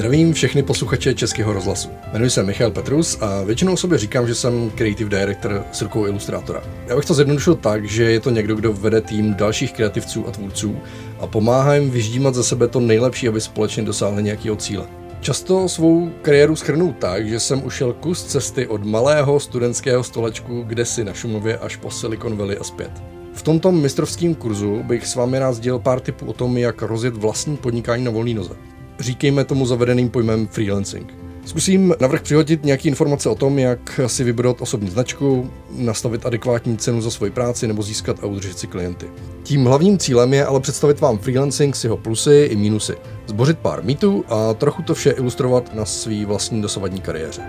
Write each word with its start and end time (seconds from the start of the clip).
Zdravím 0.00 0.32
všechny 0.32 0.62
posluchače 0.62 1.14
Českého 1.14 1.52
rozhlasu. 1.52 1.88
Jmenuji 2.12 2.30
se 2.30 2.42
Michal 2.42 2.70
Petrus 2.70 3.18
a 3.20 3.42
většinou 3.42 3.76
sobě 3.76 3.98
říkám, 3.98 4.26
že 4.26 4.34
jsem 4.34 4.70
creative 4.70 5.10
director 5.10 5.64
s 5.72 5.82
rukou 5.82 6.06
ilustrátora. 6.06 6.62
Já 6.86 6.96
bych 6.96 7.04
to 7.04 7.14
zjednodušil 7.14 7.54
tak, 7.54 7.84
že 7.84 8.04
je 8.04 8.20
to 8.20 8.30
někdo, 8.30 8.54
kdo 8.54 8.72
vede 8.72 9.00
tým 9.00 9.34
dalších 9.34 9.72
kreativců 9.72 10.28
a 10.28 10.30
tvůrců 10.30 10.76
a 11.18 11.26
pomáhá 11.26 11.74
jim 11.74 11.90
vyždímat 11.90 12.34
za 12.34 12.42
sebe 12.42 12.68
to 12.68 12.80
nejlepší, 12.80 13.28
aby 13.28 13.40
společně 13.40 13.82
dosáhli 13.82 14.22
nějakého 14.22 14.56
cíle. 14.56 14.86
Často 15.20 15.68
svou 15.68 16.10
kariéru 16.22 16.56
schrnu 16.56 16.92
tak, 16.98 17.28
že 17.28 17.40
jsem 17.40 17.64
ušel 17.64 17.92
kus 17.92 18.24
cesty 18.24 18.66
od 18.66 18.84
malého 18.84 19.40
studentského 19.40 20.04
stolečku 20.04 20.62
kde 20.66 20.84
si 20.84 21.04
na 21.04 21.12
Šumově 21.12 21.58
až 21.58 21.76
po 21.76 21.90
Silicon 21.90 22.36
Valley 22.36 22.58
a 22.60 22.64
zpět. 22.64 22.90
V 23.32 23.42
tomto 23.42 23.72
mistrovském 23.72 24.34
kurzu 24.34 24.82
bych 24.82 25.06
s 25.06 25.14
vámi 25.14 25.38
rád 25.38 25.52
sdělil 25.52 25.78
pár 25.78 26.00
tipů 26.00 26.26
o 26.26 26.32
tom, 26.32 26.58
jak 26.58 26.82
rozjet 26.82 27.16
vlastní 27.16 27.56
podnikání 27.56 28.04
na 28.04 28.10
volný 28.10 28.34
noze. 28.34 28.69
Říkejme 29.00 29.44
tomu 29.44 29.66
zavedeným 29.66 30.10
pojmem 30.10 30.46
freelancing. 30.46 31.14
Zkusím 31.44 31.94
navrh 32.00 32.22
přihodit 32.22 32.64
nějaké 32.64 32.88
informace 32.88 33.28
o 33.28 33.34
tom, 33.34 33.58
jak 33.58 34.00
si 34.06 34.24
vybrat 34.24 34.60
osobní 34.60 34.90
značku, 34.90 35.50
nastavit 35.70 36.26
adekvátní 36.26 36.76
cenu 36.76 37.00
za 37.00 37.10
svoji 37.10 37.32
práci 37.32 37.66
nebo 37.66 37.82
získat 37.82 38.16
a 38.22 38.26
udržet 38.26 38.58
si 38.58 38.66
klienty. 38.66 39.06
Tím 39.42 39.64
hlavním 39.64 39.98
cílem 39.98 40.34
je 40.34 40.46
ale 40.46 40.60
představit 40.60 41.00
vám 41.00 41.18
freelancing 41.18 41.76
s 41.76 41.84
jeho 41.84 41.96
plusy 41.96 42.48
i 42.50 42.56
mínusy, 42.56 42.96
zbořit 43.26 43.58
pár 43.58 43.84
mýtů 43.84 44.24
a 44.28 44.54
trochu 44.54 44.82
to 44.82 44.94
vše 44.94 45.10
ilustrovat 45.10 45.74
na 45.74 45.84
svý 45.84 46.24
vlastní 46.24 46.62
dosavadní 46.62 47.00
kariéře. 47.00 47.42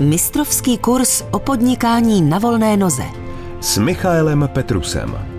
Mistrovský 0.00 0.78
kurz 0.78 1.24
o 1.30 1.38
podnikání 1.38 2.22
na 2.22 2.38
volné 2.38 2.76
noze 2.76 3.04
s 3.60 3.78
Michaelem 3.78 4.48
Petrusem. 4.52 5.31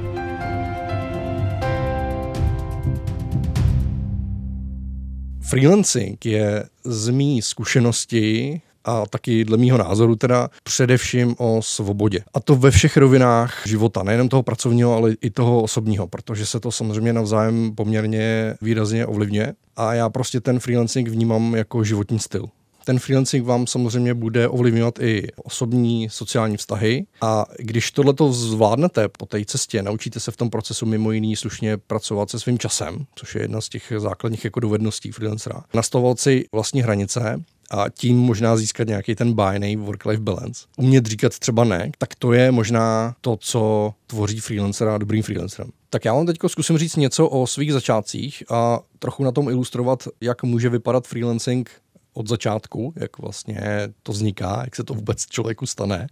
Freelancing 5.54 6.26
je 6.26 6.64
z 6.84 7.10
mý 7.10 7.42
zkušenosti 7.42 8.62
a 8.86 9.06
taky 9.06 9.46
dle 9.46 9.58
mýho 9.58 9.78
názoru 9.78 10.16
teda 10.16 10.50
především 10.64 11.36
o 11.38 11.62
svobodě. 11.62 12.24
A 12.34 12.40
to 12.40 12.56
ve 12.56 12.72
všech 12.72 12.98
rovinách 12.98 13.62
života, 13.66 14.04
nejenom 14.04 14.30
toho 14.30 14.44
pracovního, 14.44 14.96
ale 14.96 15.16
i 15.22 15.30
toho 15.30 15.62
osobního, 15.62 16.08
protože 16.08 16.46
se 16.46 16.60
to 16.60 16.72
samozřejmě 16.72 17.14
navzájem 17.14 17.76
poměrně 17.76 18.56
výrazně 18.62 19.06
ovlivňuje. 19.06 19.54
A 19.76 19.94
já 19.94 20.10
prostě 20.10 20.42
ten 20.42 20.60
freelancing 20.60 21.10
vnímám 21.10 21.56
jako 21.56 21.84
životní 21.84 22.20
styl. 22.20 22.46
Ten 22.86 23.00
freelancing 23.00 23.46
vám 23.46 23.68
samozřejmě 23.68 24.14
bude 24.14 24.48
ovlivňovat 24.48 25.00
i 25.00 25.28
osobní 25.44 26.10
sociální 26.10 26.58
vztahy 26.58 27.06
a 27.22 27.46
když 27.60 27.92
tohleto 27.92 28.34
zvládnete 28.34 29.08
po 29.08 29.26
té 29.26 29.46
cestě, 29.46 29.84
naučíte 29.84 30.20
se 30.20 30.32
v 30.32 30.38
tom 30.38 30.50
procesu 30.50 30.86
mimo 30.86 31.12
jiný 31.12 31.36
slušně 31.36 31.78
pracovat 31.78 32.30
se 32.30 32.40
svým 32.40 32.60
časem, 32.60 33.06
což 33.16 33.36
je 33.36 33.42
jedna 33.42 33.62
z 33.62 33.70
těch 33.70 33.94
základních 33.98 34.44
jako 34.46 34.60
dovedností 34.60 35.12
freelancera, 35.12 35.64
nastavovat 35.74 36.20
si 36.20 36.46
vlastní 36.52 36.82
hranice, 36.82 37.44
a 37.72 37.90
tím 37.90 38.18
možná 38.18 38.58
získat 38.58 38.88
nějaký 38.88 39.16
ten 39.16 39.34
bájný 39.34 39.78
work-life 39.78 40.22
balance. 40.22 40.66
Umět 40.78 41.06
říkat 41.06 41.40
třeba 41.40 41.64
ne, 41.64 41.92
tak 41.98 42.16
to 42.16 42.34
je 42.34 42.52
možná 42.52 43.16
to, 43.22 43.38
co 43.40 43.94
tvoří 44.08 44.40
freelancera 44.40 44.98
dobrým 44.98 45.24
freelancerem. 45.24 45.72
Tak 45.90 46.06
já 46.06 46.14
vám 46.14 46.26
teď 46.26 46.38
zkusím 46.48 46.78
říct 46.78 46.96
něco 46.96 47.28
o 47.28 47.48
svých 47.48 47.74
začátcích 47.74 48.44
a 48.50 48.80
trochu 49.00 49.24
na 49.24 49.32
tom 49.32 49.50
ilustrovat, 49.50 50.08
jak 50.22 50.44
může 50.44 50.70
vypadat 50.70 51.08
freelancing 51.08 51.70
od 52.14 52.28
začátku, 52.30 52.94
jak 52.96 53.18
vlastně 53.18 53.62
to 54.04 54.12
vzniká, 54.12 54.62
jak 54.64 54.76
se 54.76 54.84
to 54.84 54.94
vůbec 54.94 55.26
člověku 55.26 55.66
stane 55.66 56.08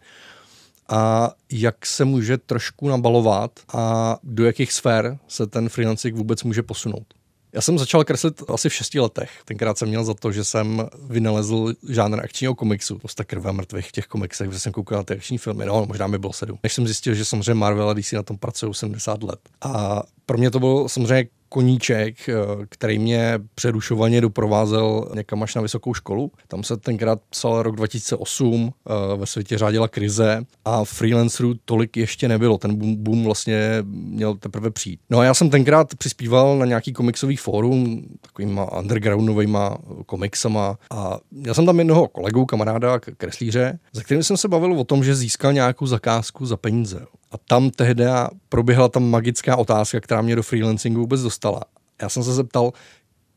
a 0.90 1.32
jak 1.52 1.86
se 1.86 2.06
může 2.06 2.38
trošku 2.38 2.90
nabalovat 2.90 3.60
a 3.74 4.18
do 4.24 4.46
jakých 4.46 4.74
sfér 4.74 5.18
se 5.28 5.48
ten 5.48 5.70
freelancing 5.70 6.16
vůbec 6.16 6.44
může 6.44 6.64
posunout. 6.64 7.14
Já 7.54 7.62
jsem 7.62 7.78
začal 7.78 8.04
kreslit 8.04 8.44
asi 8.54 8.70
v 8.70 8.74
šesti 8.74 9.00
letech. 9.00 9.32
Tenkrát 9.46 9.78
jsem 9.78 9.88
měl 9.88 10.04
za 10.04 10.14
to, 10.14 10.32
že 10.32 10.44
jsem 10.44 10.88
vynalezl 11.10 11.74
žánr 11.90 12.20
akčního 12.20 12.56
komiksu. 12.56 13.00
Jste 13.08 13.24
krve 13.24 13.52
mrtvých 13.52 13.90
v 13.90 13.92
těch 13.92 14.08
komiksech, 14.08 14.48
protože 14.48 14.60
jsem 14.60 14.72
koukal 14.72 14.98
na 14.98 15.04
ty 15.04 15.14
akční 15.14 15.38
filmy. 15.38 15.66
No, 15.66 15.86
možná 15.86 16.08
mi 16.08 16.18
bylo 16.18 16.34
sedm. 16.34 16.60
Než 16.64 16.74
jsem 16.74 16.86
zjistil, 16.86 17.16
že 17.16 17.26
samozřejmě 17.26 17.54
Marvel 17.54 17.90
a 17.90 17.94
DC 17.94 18.12
na 18.12 18.24
tom 18.24 18.38
pracují 18.38 18.74
70 18.74 19.24
let. 19.24 19.40
A 19.62 20.04
pro 20.26 20.38
mě 20.38 20.52
to 20.52 20.60
bylo 20.60 20.90
samozřejmě 20.90 21.30
koníček, 21.52 22.30
eh, 22.30 22.34
který 22.70 23.00
mě 23.00 23.40
přerušovaně 23.56 24.22
doprovázel 24.22 25.12
někam 25.16 25.44
až 25.44 25.56
na 25.56 25.62
vysokou 25.62 25.94
školu. 25.94 26.32
Tam 26.48 26.64
se 26.64 26.78
tenkrát 26.78 27.22
psal 27.30 27.64
rok 27.64 27.76
2008, 27.76 28.74
eh, 28.90 29.18
ve 29.18 29.26
světě 29.26 29.58
řádila 29.58 29.88
krize 29.88 30.44
a 30.66 30.84
freelancerů 30.84 31.54
tolik 31.66 31.98
ještě 31.98 32.28
nebylo. 32.28 32.58
Ten 32.58 32.76
boom, 32.76 32.96
boom 32.96 33.24
vlastně 33.24 33.78
měl 33.84 34.36
teprve 34.36 34.72
přijít. 34.72 35.00
No 35.10 35.20
a 35.20 35.24
já 35.24 35.34
jsem 35.34 35.50
tenkrát 35.50 35.96
přispíval 35.96 36.58
na 36.58 36.66
nějaký 36.66 36.94
komiksový 36.94 37.36
fórum, 37.36 38.04
takovýma 38.22 38.78
undergroundovýma 38.78 39.78
komiksama 40.06 40.78
a 40.92 41.20
měl 41.32 41.54
jsem 41.54 41.66
tam 41.66 41.80
jednoho 41.80 42.08
kolegu, 42.08 42.46
kamaráda, 42.46 43.00
kreslíře, 43.00 43.80
za 43.94 44.04
kterým 44.04 44.24
jsem 44.24 44.38
se 44.38 44.48
bavil 44.48 44.80
o 44.80 44.84
tom, 44.84 45.04
že 45.04 45.16
získal 45.16 45.54
nějakou 45.54 45.86
zakázku 45.86 46.46
za 46.46 46.58
peníze. 46.58 47.06
A 47.32 47.38
tam 47.38 47.70
tehdy 47.70 48.06
proběhla 48.50 48.90
tam 48.90 49.04
magická 49.04 49.56
otázka, 49.56 50.00
která 50.00 50.22
mě 50.22 50.36
do 50.36 50.44
freelancingu 50.44 51.02
vůbec 51.02 51.22
dostala. 51.22 51.62
Já 52.02 52.10
jsem 52.10 52.24
se 52.24 52.34
zeptal, 52.34 52.74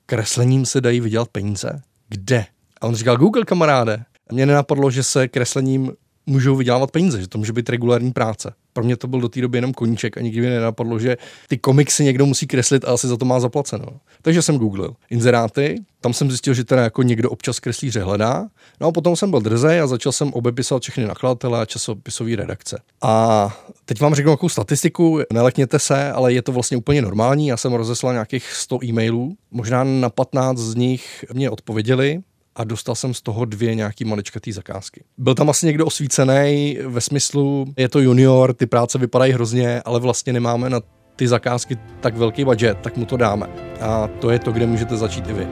kreslením 0.07 0.67
se 0.67 0.81
dají 0.81 1.01
vydělat 1.01 1.29
peníze? 1.29 1.83
Kde? 2.09 2.47
A 2.81 2.87
on 2.87 2.95
říkal, 2.95 3.17
Google 3.17 3.45
kamaráde. 3.45 4.05
A 4.31 4.35
mě 4.35 4.47
nenapadlo, 4.47 4.91
že 4.91 5.03
se 5.03 5.29
kreslením 5.29 5.93
můžou 6.27 6.57
vydělávat 6.57 6.91
peníze, 6.91 7.21
že 7.21 7.29
to 7.29 7.39
může 7.39 7.53
být 7.53 7.71
regulární 7.71 8.13
práce. 8.13 8.53
Pro 8.73 8.85
mě 8.85 8.97
to 8.97 9.09
byl 9.09 9.21
do 9.21 9.29
té 9.29 9.41
doby 9.41 9.59
jenom 9.59 9.73
koníček 9.73 10.17
a 10.17 10.21
nikdy 10.21 10.41
mi 10.41 10.49
nenapadlo, 10.49 10.99
že 10.99 11.17
ty 11.49 11.59
komiksy 11.59 12.05
někdo 12.05 12.27
musí 12.27 12.47
kreslit 12.47 12.85
a 12.85 12.93
asi 12.93 13.09
za 13.09 13.17
to 13.17 13.25
má 13.25 13.41
zaplaceno. 13.41 13.87
Takže 14.23 14.43
jsem 14.43 14.59
googlil 14.59 14.95
inzeráty, 15.11 15.83
tam 16.01 16.13
jsem 16.13 16.31
zjistil, 16.31 16.55
že 16.55 16.65
teda 16.65 16.83
jako 16.83 17.03
někdo 17.03 17.31
občas 17.31 17.61
kreslíře 17.61 18.03
hledá. 18.03 18.49
No 18.81 18.87
a 18.87 18.93
potom 18.93 19.17
jsem 19.17 19.31
byl 19.31 19.41
drzej 19.41 19.81
a 19.81 19.87
začal 19.87 20.13
jsem 20.13 20.33
obepisovat 20.33 20.83
všechny 20.83 21.07
nakladatele 21.07 21.61
a 21.61 21.65
časopisové 21.65 22.37
redakce. 22.37 22.81
A 23.03 23.57
teď 23.85 24.01
vám 24.01 24.15
řeknu 24.15 24.31
nějakou 24.31 24.49
statistiku, 24.49 25.21
nelekněte 25.33 25.79
se, 25.79 26.13
ale 26.13 26.33
je 26.33 26.43
to 26.43 26.53
vlastně 26.53 26.77
úplně 26.77 27.03
normální. 27.03 27.47
Já 27.47 27.57
jsem 27.57 27.73
rozeslal 27.73 28.13
nějakých 28.13 28.53
100 28.53 28.85
e-mailů, 28.85 29.37
možná 29.51 29.85
na 29.85 30.11
15 30.11 30.59
z 30.59 30.75
nich 30.75 31.25
mě 31.33 31.51
odpověděli, 31.51 32.21
a 32.57 32.65
dostal 32.65 32.95
jsem 32.95 33.15
z 33.15 33.23
toho 33.23 33.45
dvě 33.45 33.75
nějaký 33.75 34.05
maličkatý 34.05 34.53
zakázky. 34.53 35.05
Byl 35.19 35.35
tam 35.35 35.51
asi 35.51 35.67
někdo 35.67 35.87
osvícený 35.87 36.79
ve 36.87 37.01
smyslu, 37.01 37.67
je 37.77 37.89
to 37.89 38.01
junior, 38.01 38.55
ty 38.55 38.67
práce 38.67 38.99
vypadají 38.99 39.33
hrozně, 39.33 39.83
ale 39.83 40.01
vlastně 40.01 40.33
nemáme 40.33 40.71
na 40.71 40.81
ty 41.17 41.29
zakázky 41.29 41.77
tak 42.01 42.17
velký 42.17 42.45
budget, 42.45 42.79
tak 42.83 42.97
mu 42.97 43.05
to 43.05 43.17
dáme. 43.17 43.47
A 43.81 44.09
to 44.21 44.31
je 44.31 44.39
to, 44.39 44.53
kde 44.53 44.67
můžete 44.67 44.97
začít 44.97 45.29
i 45.29 45.33
vy. 45.33 45.49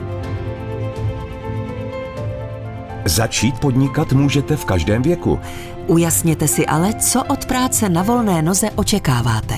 Začít 3.05 3.59
podnikat 3.59 4.13
můžete 4.13 4.57
v 4.57 4.65
každém 4.65 5.03
věku. 5.03 5.39
Ujasněte 5.87 6.49
si 6.49 6.67
ale, 6.67 6.95
co 6.95 7.25
od 7.25 7.47
práce 7.47 7.89
na 7.89 8.03
volné 8.03 8.43
noze 8.43 8.71
očekáváte. 8.71 9.55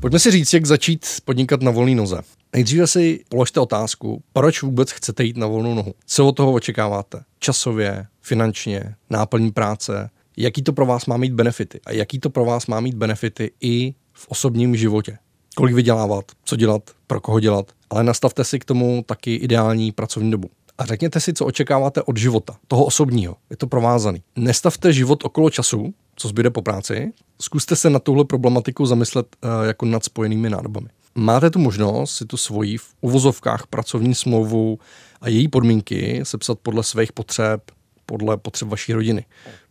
Pojďme 0.00 0.18
si 0.18 0.30
říct, 0.30 0.52
jak 0.52 0.66
začít 0.66 1.06
podnikat 1.24 1.62
na 1.62 1.70
volné 1.70 1.94
noze. 1.94 2.20
Nejdříve 2.52 2.86
si 2.86 3.24
položte 3.28 3.60
otázku, 3.60 4.22
proč 4.32 4.62
vůbec 4.62 4.90
chcete 4.90 5.24
jít 5.24 5.36
na 5.36 5.46
volnou 5.46 5.74
nohu. 5.74 5.94
Co 6.06 6.26
od 6.26 6.32
toho 6.32 6.52
očekáváte? 6.52 7.22
Časově, 7.38 8.06
finančně, 8.20 8.94
náplní 9.10 9.52
práce, 9.52 10.10
jaký 10.36 10.62
to 10.62 10.72
pro 10.72 10.86
vás 10.86 11.06
má 11.06 11.16
mít 11.16 11.32
benefity 11.32 11.80
a 11.86 11.92
jaký 11.92 12.18
to 12.18 12.30
pro 12.30 12.44
vás 12.44 12.66
má 12.66 12.80
mít 12.80 12.94
benefity 12.94 13.50
i 13.60 13.94
v 14.12 14.28
osobním 14.28 14.76
životě. 14.76 15.18
Kolik 15.56 15.74
vydělávat, 15.74 16.24
co 16.44 16.56
dělat, 16.56 16.90
pro 17.06 17.20
koho 17.20 17.40
dělat, 17.40 17.72
ale 17.90 18.04
nastavte 18.04 18.44
si 18.44 18.58
k 18.58 18.64
tomu 18.64 19.04
taky 19.06 19.34
ideální 19.34 19.92
pracovní 19.92 20.30
dobu. 20.30 20.50
A 20.78 20.84
řekněte 20.84 21.20
si, 21.20 21.32
co 21.32 21.46
očekáváte 21.46 22.02
od 22.02 22.16
života, 22.16 22.56
toho 22.68 22.84
osobního. 22.84 23.36
Je 23.50 23.56
to 23.56 23.66
provázaný. 23.66 24.22
Nestavte 24.36 24.92
život 24.92 25.24
okolo 25.24 25.50
času, 25.50 25.94
co 26.16 26.28
zbyde 26.28 26.50
po 26.50 26.62
práci. 26.62 27.12
Zkuste 27.40 27.76
se 27.76 27.90
na 27.90 27.98
tuhle 27.98 28.24
problematiku 28.24 28.86
zamyslet 28.86 29.26
uh, 29.44 29.50
jako 29.66 29.86
nad 29.86 30.04
spojenými 30.04 30.50
nádobami 30.50 30.88
máte 31.14 31.50
tu 31.50 31.58
možnost 31.58 32.16
si 32.16 32.24
tu 32.24 32.36
svoji 32.36 32.76
v 32.76 32.94
uvozovkách 33.00 33.66
pracovní 33.66 34.14
smlouvu 34.14 34.78
a 35.20 35.28
její 35.28 35.48
podmínky 35.48 36.20
sepsat 36.22 36.58
podle 36.58 36.82
svých 36.82 37.12
potřeb, 37.12 37.70
podle 38.06 38.36
potřeb 38.36 38.68
vaší 38.68 38.92
rodiny. 38.92 39.24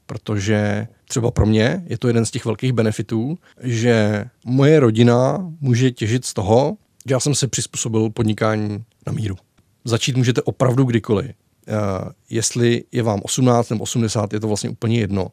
Protože 0.06 0.88
třeba 1.08 1.32
pro 1.32 1.46
mě 1.46 1.84
je 1.86 1.98
to 1.98 2.08
jeden 2.08 2.26
z 2.26 2.32
těch 2.32 2.46
velkých 2.46 2.74
benefitů, 2.74 3.38
že 3.62 4.26
moje 4.46 4.80
rodina 4.80 5.52
může 5.62 5.92
těžit 5.92 6.26
z 6.26 6.34
toho, 6.34 6.78
že 7.08 7.14
já 7.14 7.20
jsem 7.20 7.36
se 7.36 7.48
přizpůsobil 7.48 8.10
podnikání 8.10 8.84
na 9.08 9.14
míru. 9.14 9.36
Začít 9.86 10.18
můžete 10.18 10.42
opravdu 10.42 10.84
kdykoliv. 10.84 11.32
Uh, 11.70 12.10
jestli 12.30 12.84
je 12.92 13.04
vám 13.04 13.20
18 13.24 13.70
nebo 13.70 13.84
80, 13.84 14.34
je 14.34 14.40
to 14.40 14.48
vlastně 14.48 14.70
úplně 14.70 15.00
jedno. 15.00 15.28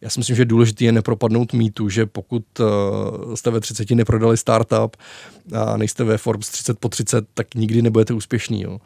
Já 0.00 0.10
si 0.10 0.20
myslím, 0.20 0.36
že 0.36 0.44
důležité 0.44 0.84
je 0.84 0.92
nepropadnout 0.92 1.52
mýtu, 1.52 1.88
že 1.88 2.06
pokud 2.06 2.44
uh, 2.60 3.34
jste 3.34 3.50
ve 3.50 3.60
30 3.60 3.90
neprodali 3.90 4.36
startup 4.36 4.96
a 5.54 5.76
nejste 5.76 6.04
ve 6.04 6.18
Forbes 6.18 6.48
30 6.48 6.78
po 6.78 6.88
30, 6.88 7.24
tak 7.34 7.54
nikdy 7.54 7.82
nebudete 7.82 8.14
úspěšný. 8.14 8.62
Jo. 8.62 8.78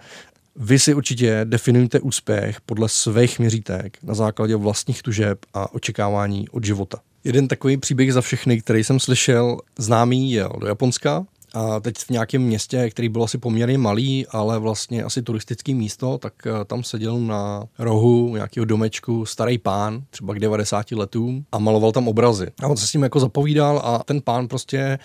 Vy 0.57 0.79
si 0.79 0.95
určitě 0.95 1.41
definujte 1.45 2.01
úspěch 2.01 2.61
podle 2.61 2.89
svých 2.89 3.39
měřítek 3.39 3.99
na 4.03 4.15
základě 4.15 4.57
vlastních 4.57 5.03
tužeb 5.03 5.39
a 5.55 5.75
očekávání 5.75 6.49
od 6.49 6.65
života. 6.65 6.99
Jeden 7.25 7.49
takový 7.49 7.77
příběh 7.77 8.13
za 8.13 8.21
všechny, 8.21 8.61
který 8.61 8.85
jsem 8.85 9.01
slyšel, 9.01 9.59
známý 9.79 10.33
jel 10.33 10.53
do 10.61 10.67
Japonska 10.67 11.27
a 11.57 11.81
teď 11.81 11.97
v 11.99 12.11
nějakém 12.11 12.43
městě, 12.43 12.91
který 12.91 13.09
byl 13.09 13.25
asi 13.25 13.39
poměrně 13.39 13.79
malý, 13.79 14.27
ale 14.27 14.59
vlastně 14.59 15.03
asi 15.05 15.23
turistický 15.23 15.75
místo, 15.75 16.19
tak 16.19 16.33
eh, 16.47 16.65
tam 16.65 16.85
seděl 16.85 17.21
na 17.21 17.65
rohu 17.79 18.35
nějakého 18.35 18.65
domečku 18.65 19.27
starý 19.27 19.59
pán, 19.59 20.03
třeba 20.11 20.35
k 20.35 20.39
90 20.39 20.93
letům 20.93 21.45
a 21.53 21.59
maloval 21.59 21.93
tam 21.93 22.09
obrazy. 22.09 22.47
A 22.63 22.67
on 22.67 22.77
se 22.77 22.87
s 22.87 22.93
ním 22.93 23.03
jako 23.03 23.21
zapovídal 23.21 23.83
a 23.85 24.03
ten 24.05 24.21
pán 24.21 24.49
prostě 24.49 24.99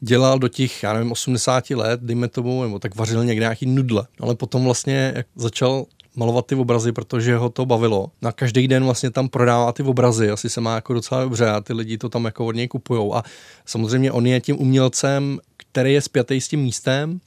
dělal 0.00 0.38
do 0.38 0.48
těch, 0.48 0.82
já 0.82 0.92
nevím, 0.92 1.12
80 1.12 1.70
let, 1.70 2.00
dejme 2.00 2.28
tomu, 2.28 2.62
nebo 2.62 2.78
tak 2.78 2.96
vařil 2.96 3.24
někde 3.24 3.44
nějaký 3.44 3.66
nudle. 3.66 4.06
Ale 4.20 4.34
potom 4.34 4.64
vlastně 4.64 5.24
začal 5.36 5.86
malovat 6.16 6.46
ty 6.46 6.54
obrazy, 6.54 6.92
protože 6.92 7.36
ho 7.36 7.48
to 7.48 7.66
bavilo. 7.66 8.10
Na 8.22 8.32
každý 8.32 8.68
den 8.68 8.84
vlastně 8.84 9.10
tam 9.10 9.28
prodává 9.28 9.72
ty 9.72 9.82
obrazy, 9.82 10.30
asi 10.30 10.50
se 10.50 10.60
má 10.60 10.74
jako 10.74 10.94
docela 10.94 11.22
dobře 11.22 11.50
a 11.50 11.60
ty 11.60 11.72
lidi 11.72 11.98
to 11.98 12.08
tam 12.08 12.24
jako 12.24 12.46
od 12.46 12.54
něj 12.54 12.68
kupují. 12.68 13.12
A 13.14 13.22
samozřejmě 13.66 14.12
on 14.12 14.26
je 14.26 14.40
tím 14.40 14.60
umělcem, 14.60 15.38
který 15.56 15.92
je 15.92 16.00
spjatý 16.00 16.40
s 16.40 16.48
tím 16.48 16.60
místem 16.60 17.20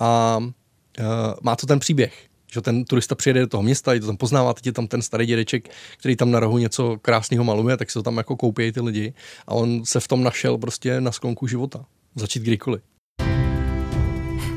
a 0.00 0.38
uh, 0.40 1.06
má 1.42 1.56
to 1.56 1.66
ten 1.66 1.78
příběh. 1.78 2.26
Že 2.52 2.60
ten 2.60 2.84
turista 2.84 3.14
přijede 3.14 3.40
do 3.40 3.46
toho 3.46 3.62
města, 3.62 3.92
je 3.92 4.00
to 4.00 4.06
tam 4.06 4.16
poznává, 4.16 4.54
teď 4.54 4.66
je 4.66 4.72
tam 4.72 4.86
ten 4.86 5.02
starý 5.02 5.26
dědeček, 5.26 5.68
který 5.96 6.16
tam 6.16 6.30
na 6.30 6.40
rohu 6.40 6.58
něco 6.58 6.98
krásného 7.02 7.44
maluje, 7.44 7.76
tak 7.76 7.90
se 7.90 7.98
to 7.98 8.02
tam 8.02 8.16
jako 8.16 8.36
koupí 8.36 8.72
ty 8.72 8.80
lidi 8.80 9.14
a 9.46 9.54
on 9.54 9.84
se 9.84 10.00
v 10.00 10.08
tom 10.08 10.22
našel 10.22 10.58
prostě 10.58 11.00
na 11.00 11.12
sklonku 11.12 11.46
života. 11.46 11.84
Začít 12.14 12.42
kdykoliv. 12.42 12.89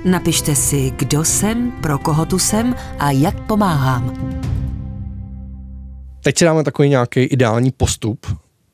Napište 0.06 0.56
si, 0.56 0.92
kdo 0.92 1.26
jsem, 1.26 1.72
pro 1.72 1.98
koho 1.98 2.26
tu 2.26 2.40
jsem 2.40 2.76
a 3.00 3.12
jak 3.12 3.48
pomáhám. 3.48 4.14
Teď 6.24 6.38
si 6.38 6.46
dáme 6.46 6.64
takový 6.64 6.90
nějaký 6.90 7.20
ideální 7.20 7.72
postup, 7.72 8.28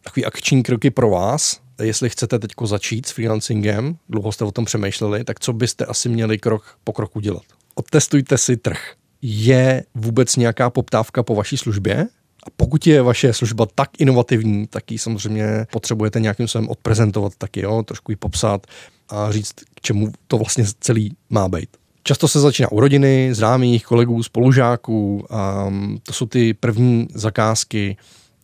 takový 0.04 0.26
akční 0.26 0.64
kroky 0.64 0.92
pro 0.92 1.10
vás. 1.10 1.60
Jestli 1.82 2.10
chcete 2.10 2.40
teď 2.40 2.52
začít 2.64 3.06
s 3.06 3.12
freelancingem, 3.12 3.98
dlouho 4.10 4.32
jste 4.32 4.46
o 4.46 4.52
tom 4.52 4.66
přemýšleli, 4.66 5.24
tak 5.24 5.40
co 5.40 5.54
byste 5.54 5.86
asi 5.86 6.10
měli 6.10 6.38
krok 6.38 6.78
po 6.84 6.94
kroku 6.94 7.20
dělat? 7.20 7.44
Otestujte 7.76 8.38
si 8.38 8.58
trh. 8.58 8.94
Je 9.22 9.84
vůbec 9.96 10.36
nějaká 10.36 10.70
poptávka 10.70 11.24
po 11.24 11.36
vaší 11.36 11.58
službě? 11.58 12.08
A 12.48 12.50
pokud 12.58 12.88
je 12.88 13.02
vaše 13.02 13.34
služba 13.34 13.68
tak 13.76 13.90
inovativní, 13.98 14.68
tak 14.68 14.92
ji 14.92 14.98
samozřejmě 14.98 15.68
potřebujete 15.72 16.20
nějakým 16.20 16.48
způsobem 16.48 16.70
odprezentovat 16.70 17.34
taky, 17.38 17.62
jo? 17.62 17.84
trošku 17.84 18.12
ji 18.12 18.16
popsat 18.16 18.68
a 19.10 19.32
říct, 19.32 19.54
k 19.76 19.82
čemu 19.82 20.08
to 20.28 20.38
vlastně 20.38 20.66
celý 20.80 21.16
má 21.30 21.48
být. 21.48 21.70
Často 22.04 22.28
se 22.28 22.40
začíná 22.40 22.72
u 22.72 22.80
rodiny, 22.80 23.30
známých, 23.34 23.86
kolegů, 23.86 24.24
spolužáků. 24.24 25.26
A 25.30 25.72
to 26.04 26.14
jsou 26.14 26.26
ty 26.26 26.54
první 26.54 27.08
zakázky 27.14 27.98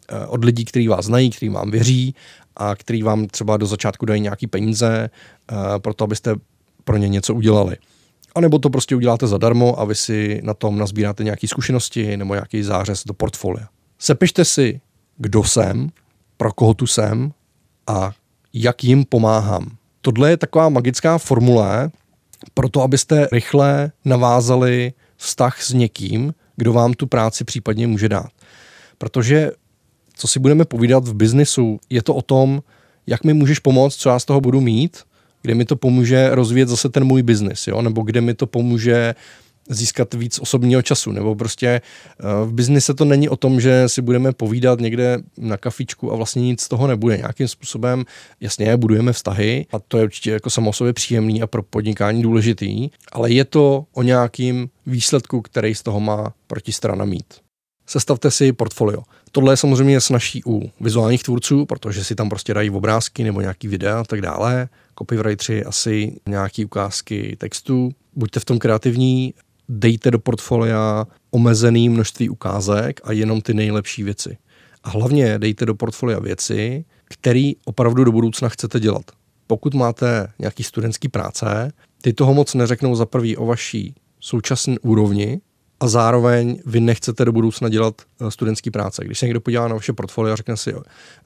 eh, 0.09 0.25
od 0.25 0.45
lidí, 0.45 0.65
kteří 0.65 0.87
vás 0.87 1.05
znají, 1.05 1.29
kteří 1.29 1.49
vám 1.49 1.71
věří 1.71 2.15
a 2.55 2.75
kteří 2.75 3.03
vám 3.03 3.27
třeba 3.27 3.57
do 3.57 3.65
začátku 3.65 4.05
dají 4.05 4.21
nějaký 4.21 4.47
peníze 4.47 5.09
eh, 5.51 5.79
pro 5.79 5.93
to, 5.93 6.03
abyste 6.03 6.35
pro 6.83 6.97
ně 6.97 7.09
něco 7.09 7.35
udělali. 7.35 7.77
A 8.35 8.41
nebo 8.41 8.59
to 8.59 8.69
prostě 8.69 8.95
uděláte 8.95 9.27
zadarmo 9.27 9.79
a 9.79 9.85
vy 9.85 9.95
si 9.95 10.41
na 10.43 10.53
tom 10.53 10.77
nazbíráte 10.77 11.23
nějaké 11.23 11.47
zkušenosti 11.47 12.17
nebo 12.17 12.33
nějaký 12.33 12.63
zářez 12.63 13.03
do 13.05 13.13
portfolia. 13.13 13.67
Sepište 13.99 14.45
si, 14.45 14.81
kdo 15.17 15.43
jsem, 15.43 15.89
pro 16.37 16.53
koho 16.53 16.73
tu 16.73 16.87
jsem 16.87 17.31
a 17.87 18.11
jak 18.53 18.83
jim 18.83 19.05
pomáhám. 19.05 19.77
Tohle 20.05 20.29
je 20.29 20.37
taková 20.37 20.69
magická 20.69 21.17
formule 21.17 21.91
pro 22.53 22.69
to, 22.69 22.81
abyste 22.81 23.27
rychle 23.31 23.91
navázali 24.05 24.93
vztah 25.17 25.61
s 25.61 25.73
někým, 25.73 26.33
kdo 26.55 26.73
vám 26.73 26.93
tu 26.93 27.07
práci 27.07 27.43
případně 27.43 27.87
může 27.87 28.09
dát. 28.09 28.29
Protože, 28.97 29.51
co 30.13 30.27
si 30.27 30.39
budeme 30.39 30.65
povídat 30.65 31.07
v 31.07 31.13
biznisu, 31.13 31.79
je 31.89 32.03
to 32.03 32.15
o 32.15 32.21
tom, 32.21 32.61
jak 33.07 33.23
mi 33.23 33.33
můžeš 33.33 33.59
pomoct, 33.59 33.95
co 33.95 34.09
já 34.09 34.19
z 34.19 34.25
toho 34.25 34.41
budu 34.41 34.61
mít, 34.61 35.03
kde 35.41 35.55
mi 35.55 35.65
to 35.65 35.75
pomůže 35.75 36.29
rozvíjet 36.35 36.69
zase 36.69 36.89
ten 36.89 37.03
můj 37.03 37.23
biznis, 37.23 37.69
nebo 37.81 38.01
kde 38.01 38.21
mi 38.21 38.33
to 38.33 38.47
pomůže 38.47 39.15
získat 39.69 40.13
víc 40.13 40.39
osobního 40.39 40.81
času, 40.81 41.11
nebo 41.11 41.35
prostě 41.35 41.67
eh, 41.67 42.45
v 42.45 42.53
biznise 42.53 42.93
to 42.93 43.05
není 43.05 43.29
o 43.29 43.35
tom, 43.35 43.61
že 43.61 43.89
si 43.89 44.01
budeme 44.01 44.31
povídat 44.33 44.79
někde 44.79 45.17
na 45.37 45.57
kafičku 45.57 46.13
a 46.13 46.15
vlastně 46.15 46.41
nic 46.41 46.61
z 46.61 46.67
toho 46.67 46.87
nebude. 46.87 47.17
Nějakým 47.17 47.47
způsobem, 47.47 48.05
jasně, 48.41 48.77
budujeme 48.77 49.13
vztahy 49.13 49.65
a 49.71 49.79
to 49.79 49.97
je 49.97 50.03
určitě 50.03 50.31
jako 50.31 50.49
samo 50.49 50.73
sobě 50.73 50.93
příjemný 50.93 51.41
a 51.41 51.47
pro 51.47 51.63
podnikání 51.63 52.21
důležitý, 52.21 52.89
ale 53.11 53.31
je 53.31 53.45
to 53.45 53.85
o 53.93 54.01
nějakým 54.01 54.69
výsledku, 54.85 55.41
který 55.41 55.75
z 55.75 55.83
toho 55.83 55.99
má 55.99 56.33
protistrana 56.47 57.05
mít. 57.05 57.33
Sestavte 57.87 58.31
si 58.31 58.53
portfolio. 58.53 59.03
Tohle 59.31 59.53
je 59.53 59.57
samozřejmě 59.57 60.01
snažší 60.01 60.41
u 60.45 60.71
vizuálních 60.79 61.23
tvůrců, 61.23 61.65
protože 61.65 62.03
si 62.03 62.15
tam 62.15 62.29
prostě 62.29 62.53
dají 62.53 62.69
obrázky 62.69 63.23
nebo 63.23 63.41
nějaký 63.41 63.67
videa 63.67 63.99
a 63.99 64.03
tak 64.03 64.21
dále. 64.21 64.69
Copywriteri 64.99 65.65
asi 65.65 66.19
nějaký 66.27 66.65
ukázky 66.65 67.35
textu. 67.39 67.91
Buďte 68.15 68.39
v 68.39 68.45
tom 68.45 68.59
kreativní, 68.59 69.33
dejte 69.69 70.11
do 70.11 70.19
portfolia 70.19 71.07
omezený 71.31 71.89
množství 71.89 72.29
ukázek 72.29 73.01
a 73.03 73.11
jenom 73.11 73.41
ty 73.41 73.53
nejlepší 73.53 74.03
věci. 74.03 74.37
A 74.83 74.89
hlavně 74.89 75.39
dejte 75.39 75.65
do 75.65 75.75
portfolia 75.75 76.19
věci, 76.19 76.85
které 77.05 77.51
opravdu 77.65 78.03
do 78.03 78.11
budoucna 78.11 78.49
chcete 78.49 78.79
dělat. 78.79 79.11
Pokud 79.47 79.73
máte 79.73 80.27
nějaký 80.39 80.63
studentský 80.63 81.09
práce, 81.09 81.71
ty 82.01 82.13
toho 82.13 82.33
moc 82.33 82.53
neřeknou 82.53 82.95
za 82.95 83.05
prvý 83.05 83.37
o 83.37 83.45
vaší 83.45 83.95
současné 84.19 84.79
úrovni, 84.79 85.41
a 85.85 85.87
zároveň 85.87 86.61
vy 86.65 86.79
nechcete 86.79 87.25
do 87.25 87.31
budoucna 87.31 87.69
dělat 87.69 88.01
eh, 88.21 88.31
studentský 88.31 88.71
práce. 88.71 89.05
Když 89.05 89.19
se 89.19 89.25
někdo 89.25 89.41
podívá 89.41 89.67
na 89.67 89.75
vaše 89.75 89.93
portfolio 89.93 90.33
a 90.33 90.35
řekne 90.35 90.57
si, 90.57 90.73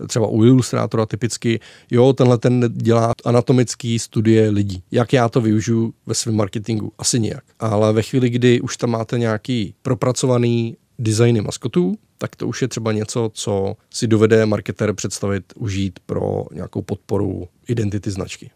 třeba 0.08 0.28
u 0.28 0.44
ilustrátora 0.44 1.06
typicky, 1.06 1.60
jo, 1.92 2.14
tenhle 2.14 2.38
ten 2.38 2.70
dělá 2.74 3.14
anatomické 3.26 3.98
studie 4.00 4.50
lidí. 4.50 4.84
Jak 4.92 5.14
já 5.14 5.30
to 5.30 5.42
využiju 5.42 5.94
ve 6.06 6.14
svém 6.14 6.36
marketingu? 6.36 6.92
Asi 6.98 7.20
nijak. 7.20 7.44
Ale 7.60 7.94
ve 7.94 8.02
chvíli, 8.02 8.30
kdy 8.30 8.62
už 8.62 8.78
tam 8.78 8.90
máte 8.90 9.20
nějaký 9.20 9.76
propracovaný 9.82 10.78
designy 11.00 11.42
maskotů, 11.42 11.98
tak 12.18 12.36
to 12.36 12.48
už 12.48 12.62
je 12.62 12.68
třeba 12.68 12.92
něco, 12.92 13.32
co 13.34 13.76
si 13.94 14.08
dovede 14.08 14.46
marketer 14.46 14.94
představit, 14.94 15.54
užít 15.56 16.00
pro 16.06 16.46
nějakou 16.54 16.82
podporu 16.82 17.48
identity 17.68 18.12
značky. 18.12 18.52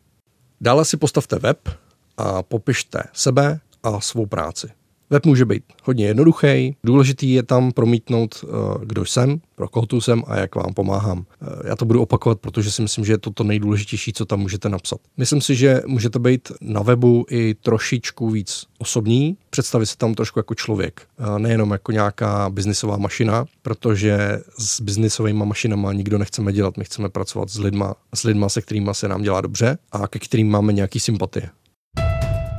Dále 0.62 0.86
si 0.86 0.98
postavte 0.98 1.40
web 1.40 1.70
a 2.18 2.44
popište 2.44 3.04
sebe 3.14 3.60
a 3.84 4.02
svou 4.02 4.26
práci. 4.26 4.68
Web 5.13 5.25
může 5.25 5.45
být 5.45 5.63
hodně 5.83 6.06
jednoduchý, 6.06 6.75
důležitý 6.83 7.33
je 7.33 7.44
tam 7.44 7.71
promítnout, 7.71 8.36
eh, 8.44 8.48
kdo 8.86 9.06
jsem, 9.06 9.42
pro 9.56 9.68
koho 9.68 9.86
tu 9.86 10.01
jsem 10.01 10.24
a 10.27 10.38
jak 10.38 10.56
vám 10.56 10.74
pomáhám. 10.74 11.25
Eh, 11.42 11.69
já 11.69 11.75
to 11.75 11.86
budu 11.86 12.01
opakovat, 12.01 12.39
protože 12.39 12.71
si 12.71 12.81
myslím, 12.81 13.06
že 13.06 13.13
je 13.13 13.18
to 13.18 13.31
to 13.31 13.44
nejdůležitější, 13.44 14.14
co 14.14 14.26
tam 14.26 14.40
můžete 14.40 14.69
napsat. 14.69 14.99
Myslím 15.18 15.42
si, 15.42 15.56
že 15.56 15.81
můžete 15.88 16.19
být 16.19 16.52
na 16.61 16.81
webu 16.81 17.26
i 17.30 17.54
trošičku 17.54 18.30
víc 18.30 18.66
osobní, 18.78 19.38
představit 19.49 19.85
se 19.85 19.97
tam 19.97 20.14
trošku 20.14 20.40
jako 20.40 20.56
člověk, 20.56 21.02
eh, 21.19 21.40
nejenom 21.40 21.71
jako 21.71 21.92
nějaká 21.92 22.49
biznisová 22.49 22.97
mašina, 22.97 23.45
protože 23.61 24.40
s 24.57 24.81
biznisovými 24.81 25.45
mašinama 25.45 25.94
nikdo 25.94 26.18
nechceme 26.18 26.54
dělat, 26.54 26.78
my 26.78 26.85
chceme 26.85 27.09
pracovat 27.09 27.49
s 27.49 27.59
lidma, 27.59 27.95
s 28.16 28.23
lidma, 28.23 28.49
se 28.49 28.61
kterými 28.61 28.90
se 28.92 29.07
nám 29.07 29.21
dělá 29.21 29.42
dobře 29.42 29.78
a 29.92 30.07
ke 30.07 30.19
kterým 30.19 30.52
máme 30.52 30.73
nějaký 30.73 30.99
sympatie. 30.99 31.49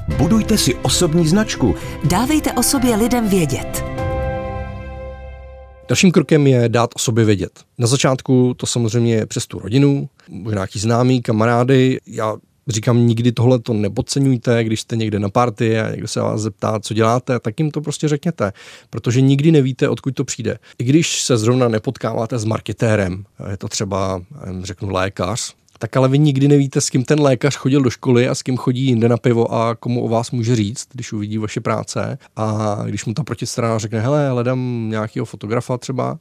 Budujte 0.09 0.59
si 0.59 0.75
osobní 0.75 1.29
značku. 1.29 1.75
Dávejte 2.05 2.53
o 2.53 2.63
sobě 2.63 2.97
lidem 2.97 3.29
vědět. 3.29 3.85
Dalším 5.89 6.13
krokem 6.13 6.47
je 6.47 6.69
dát 6.69 6.91
o 6.95 6.99
sobě 6.99 7.25
vědět. 7.25 7.61
Na 7.79 7.87
začátku 7.87 8.55
to 8.57 8.67
samozřejmě 8.67 9.15
je 9.15 9.27
přes 9.27 9.47
tu 9.47 9.59
rodinu, 9.59 10.09
nějaký 10.29 10.79
známý, 10.79 11.23
kamarády. 11.23 11.99
Já 12.07 12.37
říkám, 12.69 13.07
nikdy 13.07 13.33
tohle 13.33 13.59
to 13.59 13.73
nepodceňujte, 13.73 14.65
když 14.65 14.81
jste 14.81 14.97
někde 14.97 15.19
na 15.19 15.29
party 15.29 15.81
a 15.81 15.91
někdo 15.91 16.09
se 16.09 16.21
vás 16.21 16.41
zeptá, 16.41 16.81
co 16.81 16.95
děláte, 16.95 17.41
tak 17.41 17.61
jim 17.61 17.71
to 17.71 17.81
prostě 17.81 18.09
řekněte, 18.09 18.53
protože 18.91 19.21
nikdy 19.21 19.53
nevíte, 19.53 19.89
odkud 19.89 20.15
to 20.15 20.25
přijde. 20.25 20.59
I 20.79 20.85
když 20.85 21.23
se 21.23 21.37
zrovna 21.37 21.69
nepotkáváte 21.69 22.39
s 22.39 22.45
marketérem, 22.45 23.25
je 23.51 23.57
to 23.57 23.69
třeba, 23.69 24.23
řeknu, 24.63 24.91
lékař, 24.91 25.55
tak 25.85 25.97
ale 25.97 26.09
vy 26.09 26.19
nikdy 26.19 26.49
nevíte, 26.49 26.81
s 26.81 26.91
kým 26.91 27.05
ten 27.05 27.21
lékař 27.21 27.57
chodil 27.57 27.83
do 27.83 27.91
školy 27.91 28.29
a 28.29 28.35
s 28.35 28.43
kým 28.43 28.57
chodí 28.57 28.87
jinde 28.87 29.09
na 29.09 29.17
pivo 29.17 29.55
a 29.55 29.75
komu 29.75 30.05
o 30.05 30.09
vás 30.09 30.31
může 30.31 30.57
říct, 30.57 30.89
když 30.93 31.13
uvidí 31.13 31.39
vaše 31.39 31.61
práce. 31.61 32.19
A 32.37 32.79
když 32.87 33.05
mu 33.05 33.15
ta 33.15 33.25
protistrana 33.25 33.79
řekne, 33.79 34.01
hele, 34.01 34.31
hledám 34.31 34.87
nějakého 34.91 35.27
fotografa 35.27 35.79
třeba, 35.79 36.19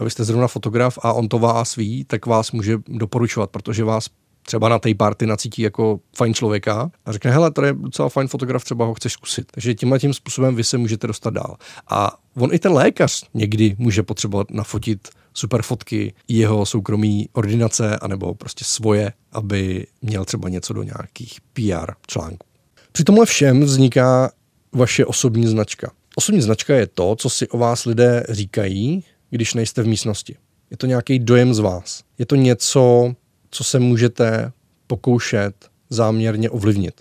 a 0.00 0.04
vy 0.04 0.10
jste 0.10 0.24
zrovna 0.24 0.48
fotograf 0.48 0.98
a 1.02 1.12
on 1.12 1.28
to 1.28 1.38
vás 1.38 1.76
ví, 1.76 2.04
tak 2.04 2.26
vás 2.26 2.52
může 2.52 2.78
doporučovat, 2.88 3.50
protože 3.50 3.84
vás 3.84 4.06
třeba 4.42 4.68
na 4.68 4.78
té 4.78 4.94
party 4.94 5.26
nacítí 5.26 5.62
jako 5.62 6.00
fajn 6.16 6.34
člověka 6.34 6.90
a 7.06 7.12
řekne, 7.12 7.30
hele, 7.30 7.50
tady 7.50 7.68
je 7.68 7.72
docela 7.72 8.08
fajn 8.08 8.28
fotograf, 8.28 8.64
třeba 8.64 8.84
ho 8.84 8.94
chceš 8.94 9.12
zkusit. 9.12 9.46
Takže 9.52 9.74
tímhle 9.74 9.98
tím 9.98 10.14
způsobem 10.14 10.56
vy 10.56 10.64
se 10.64 10.78
můžete 10.78 11.06
dostat 11.06 11.34
dál. 11.34 11.56
A 11.90 12.16
on 12.36 12.54
i 12.54 12.58
ten 12.58 12.72
lékař 12.72 13.24
někdy 13.34 13.76
může 13.78 14.02
potřebovat 14.02 14.50
nafotit 14.50 15.08
super 15.34 15.62
fotky 15.62 16.14
jeho 16.28 16.66
soukromí 16.66 17.28
ordinace 17.32 17.96
anebo 17.96 18.34
prostě 18.34 18.64
svoje, 18.64 19.12
aby 19.32 19.86
měl 20.02 20.24
třeba 20.24 20.48
něco 20.48 20.72
do 20.72 20.82
nějakých 20.82 21.40
PR 21.52 21.92
článků. 22.06 22.46
Při 22.92 23.04
tomhle 23.04 23.26
všem 23.26 23.60
vzniká 23.60 24.32
vaše 24.72 25.06
osobní 25.06 25.46
značka. 25.46 25.92
Osobní 26.16 26.40
značka 26.40 26.74
je 26.74 26.86
to, 26.86 27.16
co 27.16 27.30
si 27.30 27.48
o 27.48 27.58
vás 27.58 27.84
lidé 27.84 28.24
říkají, 28.28 29.04
když 29.30 29.54
nejste 29.54 29.82
v 29.82 29.86
místnosti. 29.86 30.36
Je 30.70 30.76
to 30.76 30.86
nějaký 30.86 31.18
dojem 31.18 31.54
z 31.54 31.58
vás. 31.58 32.02
Je 32.18 32.26
to 32.26 32.36
něco, 32.36 33.14
co 33.50 33.64
se 33.64 33.78
můžete 33.78 34.52
pokoušet 34.86 35.70
záměrně 35.90 36.50
ovlivnit. 36.50 37.00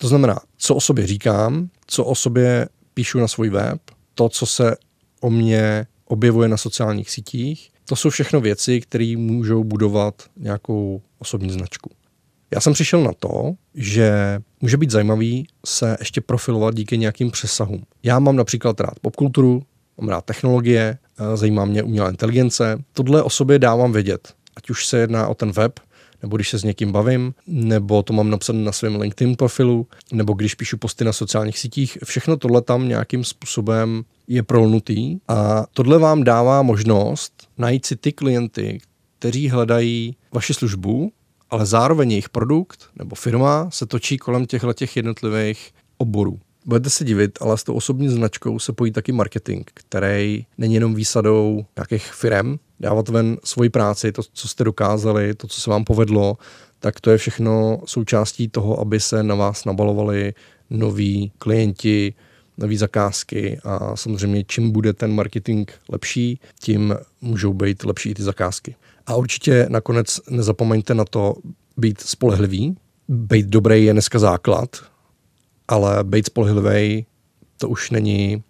To 0.00 0.08
znamená, 0.08 0.40
co 0.56 0.74
o 0.74 0.80
sobě 0.80 1.06
říkám, 1.06 1.68
co 1.86 2.04
o 2.04 2.14
sobě 2.14 2.68
píšu 2.94 3.18
na 3.18 3.28
svůj 3.28 3.50
web, 3.50 3.80
to, 4.14 4.28
co 4.28 4.46
se 4.46 4.76
o 5.20 5.30
mě 5.30 5.86
objevuje 6.10 6.48
na 6.48 6.56
sociálních 6.56 7.10
sítích, 7.10 7.70
to 7.84 7.96
jsou 7.96 8.10
všechno 8.10 8.40
věci, 8.40 8.80
které 8.80 9.14
můžou 9.16 9.64
budovat 9.64 10.14
nějakou 10.36 11.02
osobní 11.18 11.50
značku. 11.50 11.90
Já 12.54 12.60
jsem 12.60 12.72
přišel 12.72 13.02
na 13.02 13.12
to, 13.18 13.52
že 13.74 14.40
může 14.60 14.76
být 14.76 14.90
zajímavý 14.90 15.46
se 15.66 15.96
ještě 16.00 16.20
profilovat 16.20 16.74
díky 16.74 16.98
nějakým 16.98 17.30
přesahům. 17.30 17.82
Já 18.02 18.18
mám 18.18 18.36
například 18.36 18.80
rád 18.80 18.94
popkulturu, 19.02 19.62
mám 20.00 20.08
rád 20.08 20.24
technologie, 20.24 20.98
zajímá 21.34 21.64
mě 21.64 21.82
umělá 21.82 22.10
inteligence. 22.10 22.78
Tohle 22.92 23.22
o 23.22 23.30
sobě 23.30 23.58
dávám 23.58 23.92
vědět. 23.92 24.34
Ať 24.56 24.70
už 24.70 24.86
se 24.86 24.98
jedná 24.98 25.28
o 25.28 25.34
ten 25.34 25.52
web, 25.52 25.80
nebo 26.22 26.36
když 26.36 26.50
se 26.50 26.58
s 26.58 26.64
někým 26.64 26.92
bavím, 26.92 27.34
nebo 27.46 28.02
to 28.02 28.12
mám 28.12 28.30
napsané 28.30 28.64
na 28.64 28.72
svém 28.72 29.00
LinkedIn 29.00 29.36
profilu, 29.36 29.86
nebo 30.12 30.32
když 30.32 30.54
píšu 30.54 30.78
posty 30.78 31.04
na 31.04 31.12
sociálních 31.12 31.58
sítích. 31.58 31.98
Všechno 32.04 32.36
tohle 32.36 32.62
tam 32.62 32.88
nějakým 32.88 33.24
způsobem 33.24 34.04
je 34.28 34.42
prolnutý 34.42 35.18
a 35.28 35.66
tohle 35.72 35.98
vám 35.98 36.24
dává 36.24 36.62
možnost 36.62 37.48
najít 37.58 37.86
si 37.86 37.96
ty 37.96 38.12
klienty, 38.12 38.80
kteří 39.18 39.48
hledají 39.48 40.16
vaši 40.32 40.54
službu, 40.54 41.12
ale 41.50 41.66
zároveň 41.66 42.10
jejich 42.10 42.28
produkt 42.28 42.84
nebo 42.96 43.16
firma 43.16 43.70
se 43.70 43.86
točí 43.86 44.18
kolem 44.18 44.46
těchto 44.46 44.72
těch 44.72 44.96
jednotlivých 44.96 45.70
oborů. 45.98 46.40
Budete 46.66 46.90
se 46.90 47.04
divit, 47.04 47.38
ale 47.40 47.58
s 47.58 47.64
tou 47.64 47.74
osobní 47.74 48.08
značkou 48.08 48.58
se 48.58 48.72
pojí 48.72 48.92
taky 48.92 49.12
marketing, 49.12 49.66
který 49.74 50.46
není 50.58 50.74
jenom 50.74 50.94
výsadou 50.94 51.64
nějakých 51.76 52.12
firm, 52.12 52.56
dávat 52.80 53.08
ven 53.08 53.36
svoji 53.44 53.70
práci, 53.70 54.12
to, 54.12 54.22
co 54.32 54.48
jste 54.48 54.64
dokázali, 54.64 55.34
to, 55.34 55.46
co 55.46 55.60
se 55.60 55.70
vám 55.70 55.84
povedlo, 55.84 56.38
tak 56.78 57.00
to 57.00 57.10
je 57.10 57.18
všechno 57.18 57.80
součástí 57.84 58.48
toho, 58.48 58.80
aby 58.80 59.00
se 59.00 59.22
na 59.22 59.34
vás 59.34 59.64
nabalovali 59.64 60.34
noví 60.70 61.32
klienti, 61.38 62.14
nové 62.58 62.76
zakázky 62.76 63.60
a 63.64 63.96
samozřejmě 63.96 64.44
čím 64.44 64.70
bude 64.70 64.92
ten 64.92 65.12
marketing 65.12 65.70
lepší, 65.88 66.40
tím 66.60 66.94
můžou 67.20 67.52
být 67.52 67.84
lepší 67.84 68.10
i 68.10 68.14
ty 68.14 68.22
zakázky. 68.22 68.76
A 69.06 69.14
určitě 69.14 69.66
nakonec 69.68 70.20
nezapomeňte 70.30 70.94
na 70.94 71.04
to 71.04 71.34
být 71.76 72.00
spolehlivý. 72.00 72.76
Být 73.08 73.46
dobrý 73.46 73.84
je 73.84 73.92
dneska 73.92 74.18
základ, 74.18 74.76
ale 75.68 76.04
být 76.04 76.26
spolehlivý 76.26 77.06
to 77.56 77.68
už 77.68 77.90
není 77.90 78.42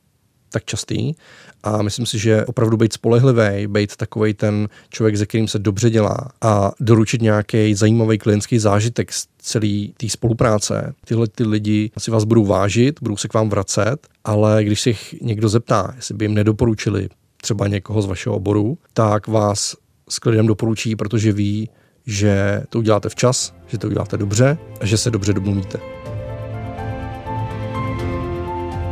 tak 0.51 0.65
častý. 0.65 1.15
A 1.63 1.83
myslím 1.83 2.07
si, 2.07 2.19
že 2.19 2.45
opravdu 2.47 2.77
být 2.77 2.93
spolehlivý, 2.93 3.67
být 3.67 3.97
takový 3.97 4.35
ten 4.35 4.69
člověk, 4.91 5.17
se 5.17 5.27
kterým 5.27 5.49
se 5.49 5.59
dobře 5.59 5.91
dělá 5.91 6.19
a 6.41 6.73
doručit 6.81 7.23
nějaký 7.23 7.75
zajímavý 7.75 8.19
klientský 8.19 8.59
zážitek 8.59 9.13
z 9.13 9.27
celé 9.39 9.87
té 9.97 10.09
spolupráce. 10.09 10.95
Tyhle 11.05 11.29
ty 11.29 11.45
lidi 11.45 11.91
si 11.99 12.11
vás 12.11 12.25
budou 12.25 12.45
vážit, 12.45 12.99
budou 13.03 13.17
se 13.17 13.29
k 13.29 13.35
vám 13.35 13.49
vracet, 13.49 13.97
ale 14.25 14.65
když 14.65 14.81
se 14.81 14.91
jich 14.91 15.15
někdo 15.23 15.49
zeptá, 15.49 15.93
jestli 15.97 16.15
by 16.15 16.25
jim 16.25 16.35
nedoporučili 16.35 17.09
třeba 17.43 17.69
někoho 17.69 18.03
z 18.03 18.07
vašeho 18.07 18.37
oboru, 18.37 18.79
tak 18.95 19.27
vás 19.27 19.77
s 20.09 20.19
klidem 20.19 20.47
doporučí, 20.47 20.97
protože 20.97 21.33
ví, 21.33 21.71
že 22.07 22.63
to 22.69 22.79
uděláte 22.79 23.09
včas, 23.09 23.55
že 23.67 23.79
to 23.79 23.87
uděláte 23.87 24.17
dobře 24.17 24.59
a 24.81 24.87
že 24.87 24.97
se 24.97 25.11
dobře 25.11 25.33
domluvíte. 25.33 26.00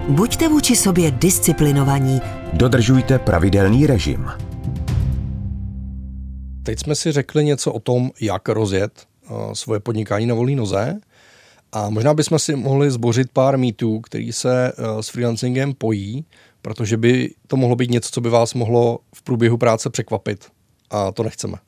Buďte 0.08 0.48
vůči 0.48 0.76
sobě 0.76 1.10
disciplinovaní. 1.10 2.20
Dodržujte 2.52 3.18
pravidelný 3.18 3.86
režim. 3.86 4.26
Teď 6.62 6.78
jsme 6.80 6.94
si 6.94 7.12
řekli 7.12 7.44
něco 7.44 7.72
o 7.72 7.80
tom, 7.80 8.10
jak 8.20 8.48
rozjet 8.48 9.04
uh, 9.30 9.52
svoje 9.52 9.80
podnikání 9.80 10.26
na 10.26 10.34
volné 10.34 10.56
noze. 10.56 11.00
A 11.72 11.90
možná 11.90 12.14
bychom 12.14 12.38
si 12.38 12.56
mohli 12.56 12.90
zbořit 12.90 13.30
pár 13.32 13.58
mýtů, 13.58 14.00
který 14.00 14.32
se 14.32 14.72
uh, 14.72 15.00
s 15.00 15.08
freelancingem 15.08 15.74
pojí, 15.74 16.24
protože 16.62 16.96
by 16.96 17.34
to 17.46 17.56
mohlo 17.56 17.76
být 17.76 17.90
něco, 17.90 18.10
co 18.12 18.20
by 18.20 18.30
vás 18.30 18.54
mohlo 18.54 18.98
v 19.14 19.22
průběhu 19.22 19.58
práce 19.58 19.90
překvapit. 19.90 20.46
A 20.90 21.12
to 21.12 21.22
nechceme. 21.22 21.58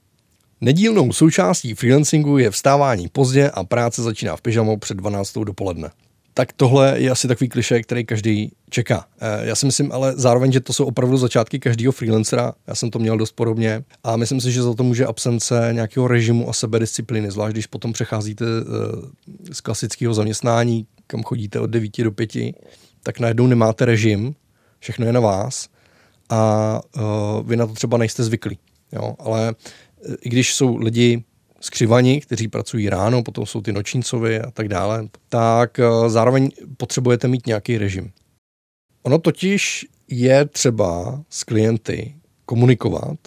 Nedílnou 0.60 1.12
součástí 1.12 1.74
freelancingu 1.74 2.38
je 2.38 2.50
vstávání 2.50 3.08
pozdě 3.08 3.50
a 3.50 3.64
práce 3.64 4.02
začíná 4.02 4.36
v 4.36 4.40
pyžamu 4.42 4.76
před 4.78 4.96
12. 4.96 5.38
dopoledne 5.38 5.90
tak 6.34 6.52
tohle 6.52 6.94
je 7.00 7.10
asi 7.10 7.28
takový 7.28 7.48
kliše, 7.48 7.82
který 7.82 8.04
každý 8.04 8.52
čeká. 8.70 9.06
Eh, 9.20 9.46
já 9.46 9.54
si 9.54 9.66
myslím 9.66 9.92
ale 9.92 10.12
zároveň, 10.16 10.52
že 10.52 10.60
to 10.60 10.72
jsou 10.72 10.84
opravdu 10.84 11.16
začátky 11.16 11.58
každého 11.58 11.92
freelancera. 11.92 12.52
Já 12.66 12.74
jsem 12.74 12.90
to 12.90 12.98
měl 12.98 13.18
dost 13.18 13.32
podobně 13.32 13.84
a 14.04 14.16
myslím 14.16 14.40
si, 14.40 14.52
že 14.52 14.62
za 14.62 14.74
to 14.74 14.82
může 14.82 15.06
absence 15.06 15.68
nějakého 15.72 16.08
režimu 16.08 16.48
a 16.48 16.52
sebedisciplíny, 16.52 17.30
zvlášť 17.30 17.52
když 17.52 17.66
potom 17.66 17.92
přecházíte 17.92 18.44
eh, 18.44 19.54
z 19.54 19.60
klasického 19.60 20.14
zaměstnání, 20.14 20.86
kam 21.06 21.22
chodíte 21.22 21.60
od 21.60 21.70
9 21.70 22.02
do 22.02 22.12
5, 22.12 22.32
tak 23.02 23.20
najednou 23.20 23.46
nemáte 23.46 23.84
režim, 23.84 24.34
všechno 24.78 25.06
je 25.06 25.12
na 25.12 25.20
vás 25.20 25.68
a 26.30 26.80
eh, 26.96 27.00
vy 27.44 27.56
na 27.56 27.66
to 27.66 27.72
třeba 27.72 27.98
nejste 27.98 28.24
zvyklí. 28.24 28.58
Jo? 28.92 29.14
Ale 29.18 29.54
i 30.20 30.28
když 30.28 30.54
jsou 30.54 30.76
lidi 30.76 31.24
skřivani, 31.60 32.20
kteří 32.20 32.48
pracují 32.48 32.88
ráno, 32.88 33.22
potom 33.22 33.46
jsou 33.46 33.60
ty 33.60 33.72
nočnícovi 33.72 34.40
a 34.40 34.50
tak 34.50 34.68
dále, 34.68 35.08
tak 35.28 35.78
eh, 35.78 35.84
zároveň 36.08 36.50
potřebujete 36.76 37.28
mít 37.28 37.46
nějaký 37.46 37.78
režim. 37.78 38.12
Ono 39.02 39.18
totiž 39.18 39.86
je 40.08 40.44
třeba 40.44 41.20
s 41.30 41.44
klienty 41.44 42.14
komunikovat, 42.46 43.18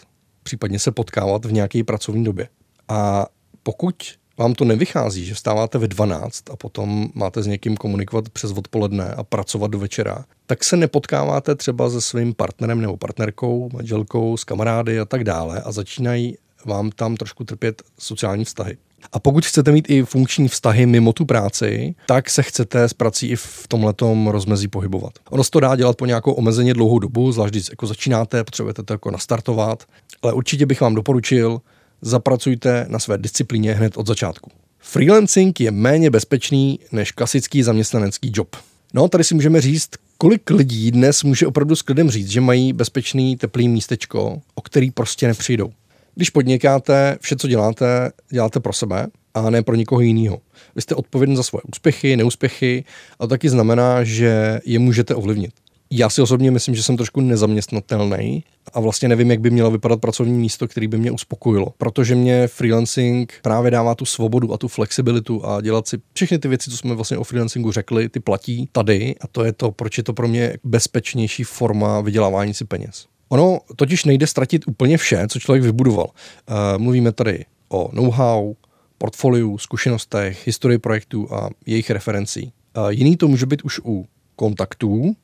případně 0.44 0.80
se 0.80 0.92
potkávat 0.92 1.46
v 1.46 1.52
nějaké 1.52 1.84
pracovní 1.84 2.24
době. 2.24 2.50
A 2.88 3.26
pokud 3.64 3.96
vám 4.38 4.54
to 4.54 4.66
nevychází, 4.66 5.26
že 5.26 5.34
vstáváte 5.34 5.78
ve 5.78 5.88
12 5.88 6.50
a 6.50 6.56
potom 6.56 7.10
máte 7.14 7.44
s 7.44 7.48
někým 7.48 7.78
komunikovat 7.78 8.30
přes 8.30 8.52
odpoledne 8.52 9.14
a 9.14 9.24
pracovat 9.24 9.72
do 9.72 9.80
večera, 9.80 10.26
tak 10.46 10.64
se 10.64 10.78
nepotkáváte 10.78 11.56
třeba 11.56 11.90
se 11.90 12.02
svým 12.02 12.34
partnerem 12.34 12.82
nebo 12.82 12.98
partnerkou, 12.98 13.70
manželkou, 13.74 14.38
s 14.38 14.44
kamarády 14.44 15.00
a 15.00 15.06
tak 15.06 15.24
dále 15.24 15.62
a 15.62 15.72
začínají 15.72 16.38
vám 16.66 16.92
tam 16.92 17.16
trošku 17.16 17.44
trpět 17.44 17.82
sociální 18.00 18.46
vztahy. 18.46 18.78
A 19.14 19.20
pokud 19.20 19.46
chcete 19.46 19.72
mít 19.72 19.90
i 19.90 20.04
funkční 20.04 20.48
vztahy 20.48 20.86
mimo 20.86 21.14
tu 21.14 21.26
práci, 21.26 21.96
tak 22.06 22.30
se 22.30 22.44
chcete 22.44 22.84
s 22.84 22.94
prací 22.94 23.28
i 23.28 23.36
v 23.36 23.66
tomhletom 23.68 24.28
rozmezí 24.28 24.68
pohybovat. 24.68 25.14
Ono 25.30 25.44
se 25.44 25.52
to 25.52 25.60
dá 25.60 25.76
dělat 25.76 25.98
po 25.98 26.06
nějakou 26.06 26.32
omezeně 26.32 26.74
dlouhou 26.74 27.00
dobu, 27.00 27.32
zvlášť 27.32 27.54
když 27.54 27.70
jako 27.70 27.88
začínáte, 27.88 28.44
potřebujete 28.44 28.84
to 28.84 28.94
jako 28.94 29.12
nastartovat, 29.12 29.84
ale 30.22 30.34
určitě 30.34 30.66
bych 30.66 30.82
vám 30.82 30.96
doporučil, 30.96 31.62
zapracujte 32.02 32.86
na 32.90 33.00
své 33.00 33.18
disciplíně 33.18 33.74
hned 33.74 33.98
od 33.98 34.08
začátku. 34.08 34.52
Freelancing 34.80 35.60
je 35.60 35.72
méně 35.72 36.10
bezpečný 36.10 36.80
než 36.92 37.12
klasický 37.12 37.64
zaměstnanecký 37.64 38.32
job. 38.36 38.56
No, 38.94 39.08
tady 39.08 39.24
si 39.24 39.36
můžeme 39.36 39.62
říct, 39.62 39.90
kolik 40.18 40.50
lidí 40.50 40.92
dnes 40.92 41.24
může 41.24 41.48
opravdu 41.48 41.76
s 41.76 41.82
klidem 41.82 42.10
říct, 42.10 42.28
že 42.28 42.42
mají 42.42 42.74
bezpečný, 42.74 43.38
teplý 43.38 43.68
místečko, 43.68 44.42
o 44.56 44.62
který 44.62 44.92
prostě 44.92 45.28
nepřijdou. 45.28 45.72
Když 46.16 46.30
podnikáte, 46.30 47.18
vše, 47.22 47.36
co 47.36 47.48
děláte, 47.48 48.12
děláte 48.32 48.60
pro 48.60 48.74
sebe 48.74 49.08
a 49.34 49.50
ne 49.50 49.64
pro 49.64 49.76
nikoho 49.76 50.02
jiného. 50.02 50.42
Vy 50.76 50.82
jste 50.82 50.96
odpovědný 50.96 51.36
za 51.36 51.44
svoje 51.44 51.62
úspěchy, 51.74 52.18
neúspěchy 52.18 52.84
a 53.20 53.24
to 53.24 53.28
taky 53.28 53.50
znamená, 53.50 54.04
že 54.04 54.60
je 54.66 54.80
můžete 54.80 55.16
ovlivnit. 55.16 55.52
Já 55.92 56.10
si 56.10 56.22
osobně 56.22 56.52
myslím, 56.52 56.76
že 56.76 56.84
jsem 56.84 56.98
trošku 56.98 57.22
nezaměstnatelný 57.22 58.44
a 58.74 58.80
vlastně 58.80 59.10
nevím, 59.10 59.32
jak 59.32 59.40
by 59.40 59.50
mělo 59.50 59.72
vypadat 59.72 60.02
pracovní 60.02 60.40
místo, 60.40 60.68
který 60.68 60.88
by 60.88 60.98
mě 60.98 61.12
uspokojilo. 61.12 61.74
Protože 61.78 62.16
mě 62.16 62.48
freelancing 62.48 63.34
právě 63.42 63.72
dává 63.72 63.96
tu 63.96 64.06
svobodu 64.06 64.54
a 64.54 64.58
tu 64.58 64.68
flexibilitu 64.68 65.46
a 65.46 65.62
dělat 65.62 65.88
si 65.88 65.98
všechny 66.14 66.40
ty 66.40 66.48
věci, 66.48 66.72
co 66.72 66.78
jsme 66.78 66.96
vlastně 66.96 67.18
o 67.18 67.24
freelancingu 67.24 67.72
řekli, 67.72 68.10
ty 68.10 68.20
platí 68.20 68.70
tady 68.72 69.16
a 69.22 69.28
to 69.28 69.44
je 69.44 69.54
to, 69.54 69.72
proč 69.72 69.98
je 69.98 70.04
to 70.04 70.14
pro 70.14 70.28
mě 70.28 70.58
bezpečnější 70.64 71.44
forma 71.44 72.02
vydělávání 72.02 72.54
si 72.54 72.66
peněz. 72.66 73.13
Ono 73.34 73.60
totiž 73.76 74.06
nejde 74.06 74.28
ztratit 74.28 74.68
úplně 74.68 74.98
vše, 74.98 75.28
co 75.30 75.40
člověk 75.40 75.64
vybudoval. 75.64 76.06
Uh, 76.06 76.56
mluvíme 76.82 77.12
tady 77.12 77.46
o 77.70 77.90
know-how, 77.94 78.54
portfoliu, 78.98 79.58
zkušenostech, 79.58 80.48
historii 80.48 80.78
projektů 80.78 81.34
a 81.34 81.50
jejich 81.66 81.90
referencí. 81.90 82.54
Uh, 82.78 82.90
jiný 82.90 83.18
to 83.18 83.28
může 83.28 83.46
být 83.46 83.62
už 83.62 83.80
u 83.86 84.06
kontaktů, 84.36 85.16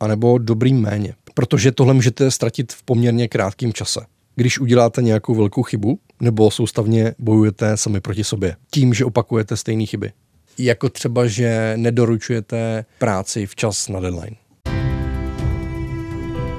anebo 0.00 0.38
dobrý 0.38 0.74
méně, 0.74 1.14
protože 1.34 1.72
tohle 1.72 1.94
můžete 1.94 2.30
ztratit 2.30 2.72
v 2.72 2.82
poměrně 2.82 3.28
krátkém 3.28 3.72
čase. 3.72 4.00
Když 4.34 4.58
uděláte 4.58 5.02
nějakou 5.02 5.34
velkou 5.34 5.62
chybu, 5.62 5.98
nebo 6.20 6.50
soustavně 6.50 7.14
bojujete 7.18 7.76
sami 7.76 8.00
proti 8.00 8.24
sobě, 8.24 8.56
tím, 8.70 8.94
že 8.94 9.04
opakujete 9.04 9.56
stejné 9.56 9.86
chyby. 9.86 10.12
Jako 10.58 10.88
třeba, 10.88 11.26
že 11.26 11.72
nedoručujete 11.76 12.84
práci 12.98 13.46
včas 13.46 13.88
na 13.88 14.00
deadline. 14.00 14.36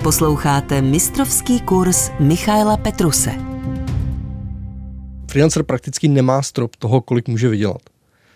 Posloucháte 0.04 0.82
mistrovský 0.82 1.62
kurz 1.62 2.12
Michaela 2.20 2.78
Petruse. 2.78 3.32
Freelancer 5.32 5.64
prakticky 5.64 6.08
nemá 6.08 6.42
strop 6.42 6.76
toho, 6.76 7.02
kolik 7.02 7.28
může 7.28 7.50
vydělat. 7.50 7.82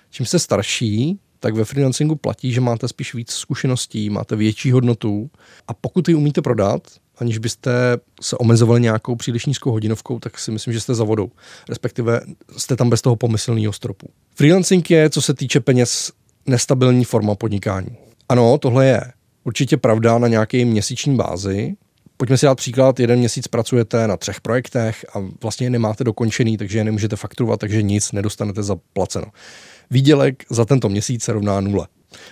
Čím 0.10 0.26
jste 0.26 0.40
starší, 0.40 1.20
tak 1.40 1.56
ve 1.56 1.66
freelancingu 1.66 2.16
platí, 2.16 2.52
že 2.54 2.62
máte 2.62 2.88
spíš 2.88 3.14
víc 3.14 3.32
zkušeností, 3.32 4.10
máte 4.10 4.36
větší 4.36 4.72
hodnotu 4.72 5.30
a 5.68 5.74
pokud 5.74 6.10
ji 6.10 6.16
umíte 6.16 6.42
prodat, 6.42 6.82
aniž 7.18 7.38
byste 7.38 7.72
se 8.22 8.38
omezovali 8.38 8.82
nějakou 8.82 9.16
příliš 9.16 9.46
nízkou 9.46 9.72
hodinovkou, 9.72 10.20
tak 10.20 10.40
si 10.40 10.52
myslím, 10.52 10.74
že 10.74 10.80
jste 10.80 10.96
za 10.96 11.04
vodou. 11.04 11.32
Respektive 11.70 12.22
jste 12.58 12.76
tam 12.76 12.90
bez 12.90 13.02
toho 13.02 13.16
pomyslného 13.16 13.74
stropu. 13.74 14.08
Freelancing 14.36 14.92
je, 14.92 15.10
co 15.10 15.22
se 15.22 15.34
týče 15.34 15.60
peněz, 15.60 16.12
nestabilní 16.46 17.06
forma 17.06 17.36
podnikání. 17.36 17.98
Ano, 18.30 18.58
tohle 18.58 18.86
je 18.86 19.02
určitě 19.44 19.78
pravda 19.78 20.18
na 20.18 20.28
nějaké 20.28 20.66
měsíční 20.66 21.16
bázi. 21.16 21.76
Pojďme 22.18 22.38
si 22.38 22.46
dát 22.46 22.56
příklad, 22.56 23.00
jeden 23.00 23.20
měsíc 23.20 23.48
pracujete 23.48 24.08
na 24.08 24.18
třech 24.18 24.42
projektech 24.42 25.06
a 25.16 25.20
vlastně 25.42 25.66
je 25.66 25.70
nemáte 25.70 26.04
dokončený, 26.04 26.58
takže 26.58 26.78
je 26.78 26.84
nemůžete 26.84 27.16
fakturovat, 27.16 27.60
takže 27.60 27.82
nic 27.82 28.12
nedostanete 28.12 28.64
zaplaceno. 28.64 29.26
Výdělek 29.92 30.44
za 30.50 30.66
tento 30.66 30.90
měsíc 30.90 31.24
se 31.24 31.34
rovná 31.34 31.62
nule. 31.62 31.88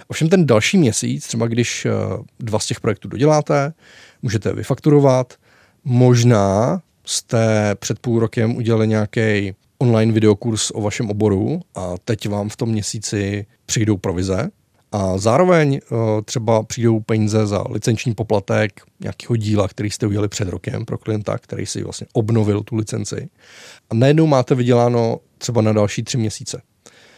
Ovšem 0.07 0.29
ten 0.29 0.45
další 0.45 0.77
měsíc, 0.77 1.27
třeba 1.27 1.47
když 1.47 1.85
eh, 1.85 1.91
dva 2.39 2.59
z 2.59 2.65
těch 2.65 2.79
projektů 2.79 3.07
doděláte, 3.07 3.73
můžete 4.21 4.53
vyfakturovat, 4.53 5.33
možná 5.83 6.81
jste 7.05 7.75
před 7.75 7.99
půl 7.99 8.19
rokem 8.19 8.55
udělali 8.55 8.87
nějaký 8.87 9.53
online 9.77 10.11
videokurs 10.11 10.71
o 10.73 10.81
vašem 10.81 11.09
oboru 11.09 11.61
a 11.75 11.93
teď 12.05 12.29
vám 12.29 12.49
v 12.49 12.55
tom 12.55 12.69
měsíci 12.69 13.45
přijdou 13.65 13.97
provize 13.97 14.49
a 14.91 15.17
zároveň 15.17 15.79
uh, 15.91 15.99
třeba 16.25 16.63
přijdou 16.63 16.99
peníze 16.99 17.47
za 17.47 17.63
licenční 17.69 18.13
poplatek 18.13 18.81
nějakého 18.99 19.35
díla, 19.35 19.67
který 19.67 19.89
jste 19.89 20.07
udělali 20.07 20.27
před 20.27 20.47
rokem 20.47 20.85
pro 20.85 20.97
klienta, 20.97 21.37
který 21.37 21.65
si 21.65 21.83
vlastně 21.83 22.07
obnovil 22.13 22.63
tu 22.63 22.75
licenci. 22.75 23.29
A 23.89 23.95
najednou 23.95 24.27
máte 24.27 24.55
vyděláno 24.55 25.19
třeba 25.37 25.61
na 25.61 25.73
další 25.73 26.03
tři 26.03 26.17
měsíce. 26.17 26.61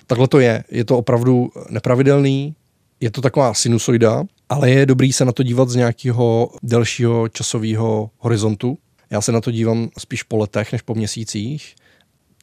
Takhle 0.08 0.28
to 0.28 0.40
je. 0.40 0.64
Je 0.72 0.86
to 0.86 0.98
opravdu 0.98 1.50
nepravidelný, 1.70 2.56
je 3.00 3.12
to 3.12 3.22
taková 3.22 3.54
sinusoida, 3.54 4.24
ale 4.50 4.70
je 4.70 4.86
dobrý 4.86 5.14
se 5.14 5.26
na 5.26 5.32
to 5.32 5.44
dívat 5.44 5.70
z 5.70 5.76
nějakého 5.76 6.50
delšího 6.64 7.28
časového 7.28 8.10
horizontu. 8.18 8.78
Já 9.10 9.22
se 9.22 9.32
na 9.32 9.42
to 9.42 9.52
dívám 9.52 9.90
spíš 9.98 10.24
po 10.24 10.38
letech 10.38 10.72
než 10.72 10.82
po 10.82 10.96
měsících. 10.96 11.76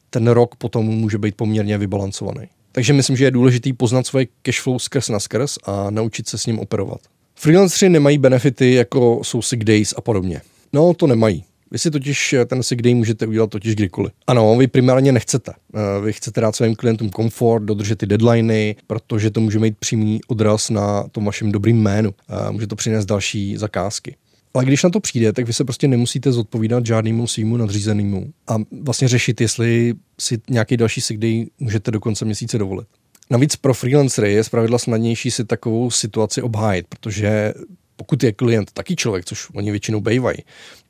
Ten 0.09 0.27
rok 0.27 0.55
potom 0.55 0.85
může 0.85 1.17
být 1.17 1.35
poměrně 1.35 1.77
vybalancovaný. 1.77 2.47
Takže 2.79 2.93
myslím, 2.93 3.17
že 3.17 3.25
je 3.25 3.31
důležitý 3.31 3.73
poznat 3.73 4.07
svoje 4.07 4.27
cashflow 4.41 4.77
skrz 4.77 5.09
na 5.09 5.19
skrz 5.19 5.57
a 5.63 5.89
naučit 5.89 6.29
se 6.29 6.37
s 6.37 6.45
ním 6.45 6.59
operovat. 6.59 7.01
Freelanceri 7.35 7.89
nemají 7.89 8.17
benefity, 8.17 8.73
jako 8.73 9.19
jsou 9.23 9.41
sick 9.41 9.63
days 9.63 9.93
a 9.97 10.01
podobně. 10.01 10.41
No, 10.73 10.93
to 10.93 11.07
nemají. 11.07 11.43
Vy 11.71 11.79
si 11.79 11.91
totiž 11.91 12.35
ten 12.47 12.63
sick 12.63 12.81
day 12.81 12.95
můžete 12.95 13.27
udělat 13.27 13.49
totiž 13.49 13.75
kdykoliv. 13.75 14.11
Ano, 14.27 14.55
vy 14.57 14.67
primárně 14.67 15.11
nechcete. 15.11 15.51
Eh, 15.75 16.01
vy 16.01 16.13
chcete 16.13 16.41
dát 16.41 16.55
svým 16.55 16.75
klientům 16.75 17.09
komfort, 17.09 17.63
dodržet 17.63 17.95
ty 17.95 18.05
deadliny, 18.05 18.75
protože 18.87 19.31
to 19.31 19.41
může 19.41 19.59
mít 19.59 19.77
přímý 19.77 20.19
odraz 20.27 20.69
na 20.69 21.03
tom 21.11 21.25
vašem 21.25 21.51
dobrým 21.51 21.77
jménu. 21.81 22.13
Eh, 22.29 22.51
může 22.51 22.67
to 22.67 22.75
přinést 22.75 23.05
další 23.05 23.57
zakázky. 23.57 24.15
Ale 24.53 24.65
když 24.65 24.83
na 24.83 24.89
to 24.89 24.99
přijde, 24.99 25.33
tak 25.33 25.45
vy 25.45 25.53
se 25.53 25.63
prostě 25.63 25.87
nemusíte 25.87 26.31
zodpovídat 26.31 26.85
žádnému 26.85 27.27
svýmu 27.27 27.57
nadřízenému 27.57 28.33
a 28.47 28.55
vlastně 28.83 29.07
řešit, 29.07 29.41
jestli 29.41 29.93
si 30.19 30.41
nějaký 30.49 30.77
další 30.77 31.01
sick 31.01 31.19
můžete 31.59 31.91
do 31.91 31.99
konce 31.99 32.25
měsíce 32.25 32.57
dovolit. 32.57 32.87
Navíc 33.29 33.55
pro 33.55 33.73
freelancery 33.73 34.33
je 34.33 34.43
zpravidla 34.43 34.77
snadnější 34.77 35.31
si 35.31 35.45
takovou 35.45 35.91
situaci 35.91 36.41
obhájit, 36.41 36.85
protože 36.87 37.53
pokud 37.95 38.23
je 38.23 38.31
klient 38.31 38.71
taky 38.71 38.95
člověk, 38.95 39.25
což 39.25 39.49
oni 39.53 39.71
většinou 39.71 39.99
bývají, 40.01 40.37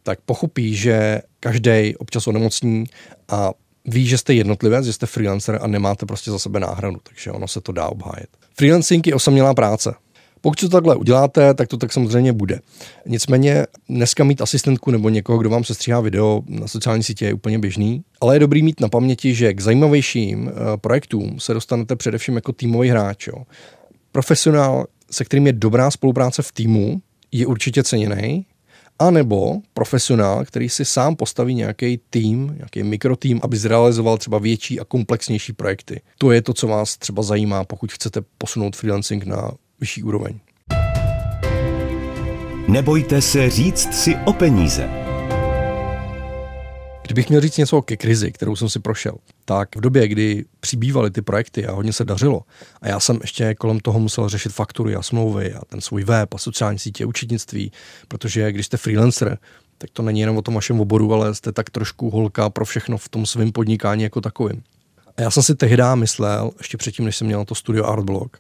tak 0.03 0.19
pochopí, 0.21 0.75
že 0.75 1.21
každý 1.39 1.95
občas 1.97 2.27
onemocní 2.27 2.83
a 3.29 3.51
ví, 3.85 4.07
že 4.07 4.17
jste 4.17 4.33
jednotlivec, 4.33 4.85
že 4.85 4.93
jste 4.93 5.05
freelancer 5.05 5.59
a 5.61 5.67
nemáte 5.67 6.05
prostě 6.05 6.31
za 6.31 6.39
sebe 6.39 6.59
náhradu, 6.59 6.97
takže 7.03 7.31
ono 7.31 7.47
se 7.47 7.61
to 7.61 7.71
dá 7.71 7.89
obhájit. 7.89 8.29
Freelancing 8.57 9.07
je 9.07 9.15
osamělá 9.15 9.53
práce. 9.53 9.93
Pokud 10.41 10.59
to 10.59 10.69
takhle 10.69 10.95
uděláte, 10.95 11.53
tak 11.53 11.67
to 11.67 11.77
tak 11.77 11.93
samozřejmě 11.93 12.33
bude. 12.33 12.59
Nicméně 13.05 13.65
dneska 13.89 14.23
mít 14.23 14.41
asistentku 14.41 14.91
nebo 14.91 15.09
někoho, 15.09 15.37
kdo 15.37 15.49
vám 15.49 15.63
se 15.63 15.73
stříhá 15.73 16.01
video 16.01 16.41
na 16.47 16.67
sociální 16.67 17.03
sítě 17.03 17.25
je 17.25 17.33
úplně 17.33 17.59
běžný, 17.59 18.03
ale 18.21 18.35
je 18.35 18.39
dobrý 18.39 18.63
mít 18.63 18.79
na 18.79 18.89
paměti, 18.89 19.35
že 19.35 19.53
k 19.53 19.61
zajímavějším 19.61 20.49
eh, 20.49 20.77
projektům 20.77 21.39
se 21.39 21.53
dostanete 21.53 21.95
především 21.95 22.35
jako 22.35 22.51
týmový 22.51 22.89
hráč. 22.89 23.27
Jo. 23.27 23.43
Profesionál, 24.11 24.85
se 25.11 25.25
kterým 25.25 25.47
je 25.47 25.53
dobrá 25.53 25.91
spolupráce 25.91 26.41
v 26.41 26.51
týmu, 26.51 27.01
je 27.31 27.45
určitě 27.45 27.83
ceněný, 27.83 28.45
anebo 28.99 29.55
profesionál, 29.73 30.45
který 30.45 30.69
si 30.69 30.85
sám 30.85 31.15
postaví 31.15 31.53
nějaký 31.53 31.99
tým, 32.09 32.53
nějaký 32.57 32.83
mikrotým, 32.83 33.39
aby 33.43 33.57
zrealizoval 33.57 34.17
třeba 34.17 34.37
větší 34.39 34.79
a 34.79 34.85
komplexnější 34.85 35.53
projekty. 35.53 36.01
To 36.17 36.31
je 36.31 36.41
to, 36.41 36.53
co 36.53 36.67
vás 36.67 36.97
třeba 36.97 37.23
zajímá, 37.23 37.63
pokud 37.63 37.91
chcete 37.91 38.21
posunout 38.37 38.75
freelancing 38.75 39.25
na 39.25 39.51
vyšší 39.79 40.03
úroveň. 40.03 40.39
Nebojte 42.67 43.21
se 43.21 43.49
říct 43.49 43.93
si 43.93 44.15
o 44.15 44.33
peníze. 44.33 44.89
Kdybych 47.09 47.29
měl 47.29 47.41
říct 47.41 47.57
něco 47.57 47.81
ke 47.81 47.97
krizi, 47.97 48.31
kterou 48.31 48.55
jsem 48.55 48.69
si 48.69 48.79
prošel, 48.79 49.15
tak 49.45 49.75
v 49.75 49.81
době, 49.81 50.07
kdy 50.07 50.45
přibývaly 50.59 51.11
ty 51.11 51.21
projekty 51.21 51.65
a 51.65 51.71
hodně 51.71 51.93
se 51.93 52.05
dařilo, 52.05 52.41
a 52.81 52.87
já 52.87 52.99
jsem 52.99 53.17
ještě 53.21 53.55
kolem 53.55 53.79
toho 53.79 53.99
musel 53.99 54.29
řešit 54.29 54.51
faktury 54.51 54.95
a 54.95 55.01
smlouvy 55.01 55.53
a 55.53 55.61
ten 55.65 55.81
svůj 55.81 56.03
web 56.03 56.33
a 56.33 56.37
sociální 56.37 56.79
sítě, 56.79 57.05
učitnictví, 57.05 57.71
protože 58.07 58.51
když 58.51 58.65
jste 58.65 58.77
freelancer, 58.77 59.37
tak 59.77 59.89
to 59.93 60.03
není 60.03 60.19
jenom 60.19 60.37
o 60.37 60.41
tom 60.41 60.53
vašem 60.53 60.79
oboru, 60.79 61.13
ale 61.13 61.35
jste 61.35 61.51
tak 61.51 61.69
trošku 61.69 62.09
holka 62.09 62.49
pro 62.49 62.65
všechno 62.65 62.97
v 62.97 63.09
tom 63.09 63.25
svém 63.25 63.51
podnikání 63.51 64.03
jako 64.03 64.21
takovým. 64.21 64.63
A 65.17 65.21
já 65.21 65.31
jsem 65.31 65.43
si 65.43 65.55
tehdy 65.55 65.83
myslel, 65.95 66.51
ještě 66.57 66.77
předtím, 66.77 67.05
než 67.05 67.15
jsem 67.15 67.27
měl 67.27 67.45
to 67.45 67.55
studio 67.55 67.85
Artblock, 67.85 68.37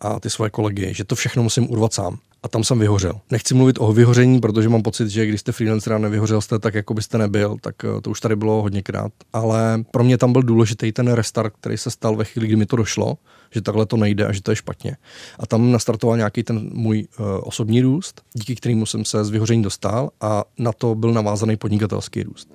a 0.00 0.20
ty 0.20 0.30
svoje 0.30 0.50
kolegy, 0.50 0.94
že 0.94 1.04
to 1.04 1.14
všechno 1.14 1.42
musím 1.42 1.70
urvat 1.70 1.92
sám. 1.92 2.18
A 2.42 2.48
tam 2.48 2.64
jsem 2.64 2.78
vyhořel. 2.78 3.20
Nechci 3.30 3.54
mluvit 3.54 3.76
o 3.80 3.92
vyhoření, 3.92 4.40
protože 4.40 4.68
mám 4.68 4.82
pocit, 4.82 5.08
že 5.08 5.26
když 5.26 5.40
jste 5.40 5.52
freelancer 5.52 5.92
a 5.92 5.98
nevyhořel 5.98 6.40
jste 6.40 6.58
tak, 6.58 6.74
jako 6.74 6.94
byste 6.94 7.18
nebyl, 7.18 7.56
tak 7.60 7.74
eh, 7.84 8.00
to 8.00 8.10
už 8.10 8.20
tady 8.20 8.36
bylo 8.36 8.62
hodněkrát. 8.62 9.12
Ale 9.32 9.84
pro 9.90 10.04
mě 10.04 10.18
tam 10.18 10.32
byl 10.32 10.42
důležitý 10.42 10.92
ten 10.92 11.12
restart, 11.12 11.54
který 11.60 11.78
se 11.78 11.90
stal 11.90 12.16
ve 12.16 12.24
chvíli, 12.24 12.46
kdy 12.46 12.56
mi 12.56 12.66
to 12.66 12.76
došlo, 12.76 13.18
že 13.50 13.60
takhle 13.60 13.86
to 13.86 13.96
nejde 13.96 14.26
a 14.26 14.32
že 14.32 14.42
to 14.42 14.52
je 14.52 14.56
špatně. 14.56 14.96
A 15.38 15.46
tam 15.46 15.72
nastartoval 15.72 16.16
nějaký 16.16 16.42
ten 16.42 16.70
můj 16.72 17.06
uh, 17.18 17.26
osobní 17.42 17.82
růst, 17.82 18.22
díky 18.34 18.54
kterému 18.54 18.86
jsem 18.86 19.04
se 19.04 19.24
z 19.24 19.30
vyhoření 19.30 19.62
dostal 19.62 20.10
a 20.20 20.44
na 20.58 20.72
to 20.72 20.94
byl 20.94 21.12
navázaný 21.12 21.56
podnikatelský 21.56 22.22
růst. 22.22 22.54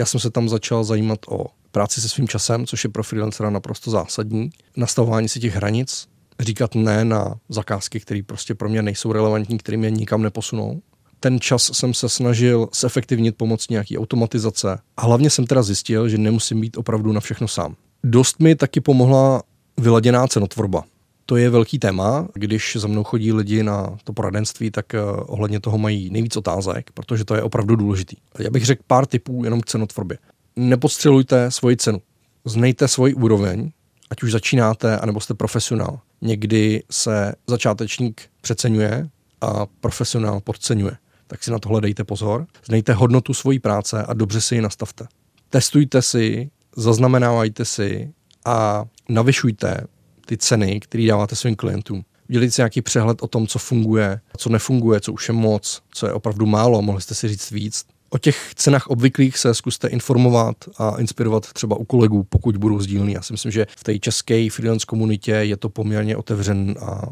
Já 0.00 0.06
jsem 0.06 0.20
se 0.20 0.30
tam 0.30 0.48
začal 0.48 0.84
zajímat 0.84 1.20
o 1.28 1.46
práci 1.70 2.00
se 2.00 2.08
svým 2.08 2.28
časem, 2.28 2.66
což 2.66 2.84
je 2.84 2.90
pro 2.90 3.02
freelancera 3.02 3.50
naprosto 3.50 3.90
zásadní, 3.90 4.50
nastavování 4.76 5.28
si 5.28 5.40
těch 5.40 5.54
hranic, 5.54 6.08
říkat 6.42 6.74
ne 6.74 7.04
na 7.04 7.34
zakázky, 7.48 8.00
které 8.00 8.20
prostě 8.26 8.54
pro 8.54 8.68
mě 8.68 8.82
nejsou 8.82 9.12
relevantní, 9.12 9.58
které 9.58 9.76
mě 9.76 9.90
nikam 9.90 10.22
neposunou. 10.22 10.80
Ten 11.20 11.40
čas 11.40 11.70
jsem 11.72 11.94
se 11.94 12.08
snažil 12.08 12.68
zefektivnit 12.80 13.36
pomocí 13.36 13.66
nějaký 13.70 13.98
automatizace 13.98 14.78
a 14.96 15.02
hlavně 15.02 15.30
jsem 15.30 15.46
teda 15.46 15.62
zjistil, 15.62 16.08
že 16.08 16.18
nemusím 16.18 16.60
být 16.60 16.76
opravdu 16.76 17.12
na 17.12 17.20
všechno 17.20 17.48
sám. 17.48 17.76
Dost 18.04 18.40
mi 18.40 18.54
taky 18.54 18.80
pomohla 18.80 19.42
vyladěná 19.78 20.26
cenotvorba. 20.26 20.84
To 21.26 21.36
je 21.36 21.50
velký 21.50 21.78
téma. 21.78 22.28
Když 22.34 22.76
za 22.80 22.88
mnou 22.88 23.04
chodí 23.04 23.32
lidi 23.32 23.62
na 23.62 23.96
to 24.04 24.12
poradenství, 24.12 24.70
tak 24.70 24.94
eh, 24.94 25.00
ohledně 25.02 25.60
toho 25.60 25.78
mají 25.78 26.10
nejvíc 26.10 26.36
otázek, 26.36 26.90
protože 26.94 27.24
to 27.24 27.34
je 27.34 27.42
opravdu 27.42 27.76
důležitý. 27.76 28.16
Já 28.38 28.50
bych 28.50 28.64
řekl 28.64 28.82
pár 28.86 29.06
typů 29.06 29.44
jenom 29.44 29.60
k 29.60 29.66
cenotvorbě. 29.66 30.18
Nepodstřelujte 30.56 31.50
svoji 31.50 31.76
cenu. 31.76 32.02
Znejte 32.44 32.88
svoji 32.88 33.14
úroveň, 33.14 33.70
ať 34.10 34.22
už 34.22 34.32
začínáte, 34.32 34.98
anebo 34.98 35.20
jste 35.20 35.34
profesionál. 35.34 36.00
Někdy 36.22 36.82
se 36.90 37.34
začátečník 37.46 38.22
přeceňuje 38.40 39.08
a 39.40 39.66
profesionál 39.66 40.40
podceňuje. 40.40 40.96
Tak 41.26 41.44
si 41.44 41.50
na 41.50 41.58
tohle 41.58 41.80
dejte 41.80 42.04
pozor. 42.04 42.46
Znejte 42.66 42.92
hodnotu 42.92 43.34
svojí 43.34 43.58
práce 43.58 44.02
a 44.02 44.14
dobře 44.14 44.40
si 44.40 44.54
ji 44.54 44.60
nastavte. 44.60 45.06
Testujte 45.50 46.02
si, 46.02 46.50
zaznamenávajte 46.76 47.64
si 47.64 48.12
a 48.44 48.84
navyšujte 49.08 49.86
ty 50.26 50.36
ceny, 50.36 50.80
které 50.80 51.06
dáváte 51.06 51.36
svým 51.36 51.56
klientům. 51.56 52.04
Udělejte 52.28 52.52
si 52.52 52.60
nějaký 52.60 52.82
přehled 52.82 53.22
o 53.22 53.28
tom, 53.28 53.46
co 53.46 53.58
funguje, 53.58 54.20
co 54.36 54.48
nefunguje, 54.48 55.00
co 55.00 55.12
už 55.12 55.28
je 55.28 55.34
moc, 55.34 55.82
co 55.94 56.06
je 56.06 56.12
opravdu 56.12 56.46
málo, 56.46 56.82
mohli 56.82 57.02
jste 57.02 57.14
si 57.14 57.28
říct 57.28 57.50
víc. 57.50 57.84
O 58.14 58.18
těch 58.18 58.54
cenách 58.54 58.86
obvyklých 58.86 59.38
se 59.38 59.54
zkuste 59.54 59.88
informovat 59.88 60.56
a 60.78 60.96
inspirovat 60.98 61.52
třeba 61.52 61.76
u 61.76 61.84
kolegů, 61.84 62.22
pokud 62.22 62.56
budou 62.56 62.80
sdílný. 62.80 63.12
Já 63.12 63.22
si 63.22 63.32
myslím, 63.32 63.52
že 63.52 63.66
v 63.76 63.84
té 63.84 63.98
české 63.98 64.50
freelance 64.50 64.86
komunitě 64.86 65.32
je 65.32 65.56
to 65.56 65.68
poměrně 65.68 66.16
otevřen 66.16 66.74
a 66.80 67.02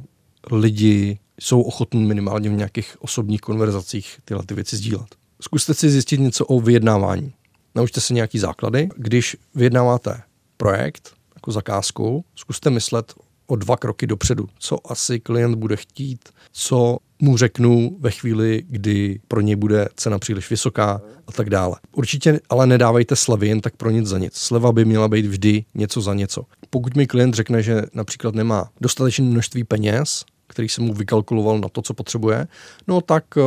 lidi 0.53 1.19
jsou 1.41 1.63
ochotní 1.63 2.05
minimálně 2.05 2.49
v 2.51 2.53
nějakých 2.53 2.97
osobních 2.99 3.41
konverzacích 3.41 4.19
tyhle 4.25 4.43
ty 4.47 4.55
věci 4.55 4.77
sdílet. 4.77 5.07
Zkuste 5.43 5.75
si 5.75 5.91
zjistit 5.91 6.21
něco 6.21 6.47
o 6.47 6.61
vyjednávání. 6.61 7.33
Naučte 7.75 8.01
se 8.01 8.15
nějaký 8.15 8.39
základy. 8.39 8.89
Když 8.97 9.37
vyjednáváte 9.55 10.23
projekt, 10.57 11.13
jako 11.35 11.53
zakázku, 11.53 12.25
zkuste 12.35 12.71
myslet 12.71 13.15
o 13.47 13.57
dva 13.57 13.77
kroky 13.77 14.07
dopředu. 14.07 14.49
Co 14.59 14.93
asi 14.93 15.21
klient 15.21 15.55
bude 15.55 15.77
chtít, 15.77 16.29
co 16.53 16.99
mu 17.21 17.37
řeknu 17.37 17.97
ve 18.01 18.11
chvíli, 18.11 18.63
kdy 18.69 19.21
pro 19.29 19.41
něj 19.41 19.57
bude 19.57 19.89
cena 19.97 20.19
příliš 20.19 20.51
vysoká 20.51 21.01
a 21.27 21.33
tak 21.33 21.51
dále. 21.51 21.77
Určitě 21.93 22.41
ale 22.49 22.67
nedávejte 22.67 23.17
slevy 23.17 23.49
jen 23.49 23.61
tak 23.61 23.77
pro 23.77 23.91
nic 23.91 24.07
za 24.07 24.19
nic. 24.19 24.35
Sleva 24.35 24.73
by 24.73 24.85
měla 24.85 25.09
být 25.09 25.27
vždy 25.27 25.65
něco 25.75 26.01
za 26.01 26.15
něco. 26.15 26.43
Pokud 26.71 26.97
mi 26.97 27.07
klient 27.07 27.35
řekne, 27.35 27.63
že 27.63 27.83
například 27.95 28.35
nemá 28.35 28.71
dostatečné 28.81 29.25
množství 29.25 29.65
peněz, 29.65 30.25
který 30.47 30.69
jsem 30.69 30.85
mu 30.85 30.95
vykalkuloval 30.95 31.61
na 31.61 31.69
to, 31.69 31.83
co 31.83 31.95
potřebuje, 31.95 32.47
no 32.89 33.01
tak 33.01 33.25
uh, 33.37 33.43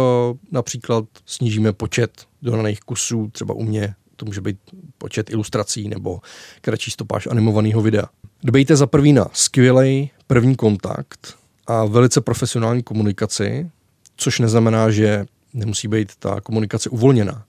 například 0.51 1.05
snížíme 1.25 1.73
počet 1.73 2.12
dodaných 2.41 2.79
kusů, 2.79 3.29
třeba 3.33 3.53
u 3.53 3.63
mě 3.63 3.95
to 4.15 4.25
může 4.25 4.41
být 4.41 4.57
počet 4.97 5.29
ilustrací 5.29 5.88
nebo 5.88 6.19
kratší 6.62 6.91
stopáž 6.91 7.27
animovaného 7.27 7.81
videa. 7.81 8.09
Dbejte 8.43 8.75
za 8.75 8.88
prvý 8.88 9.13
na 9.13 9.27
skvělý 9.33 10.12
první 10.27 10.55
kontakt 10.55 11.38
a 11.67 11.86
velice 11.86 12.21
profesionální 12.21 12.84
komunikaci, 12.84 13.69
což 14.17 14.39
neznamená, 14.39 14.91
že 14.91 15.26
nemusí 15.54 15.88
být 15.88 16.15
ta 16.19 16.41
komunikace 16.41 16.89
uvolněná, 16.89 17.45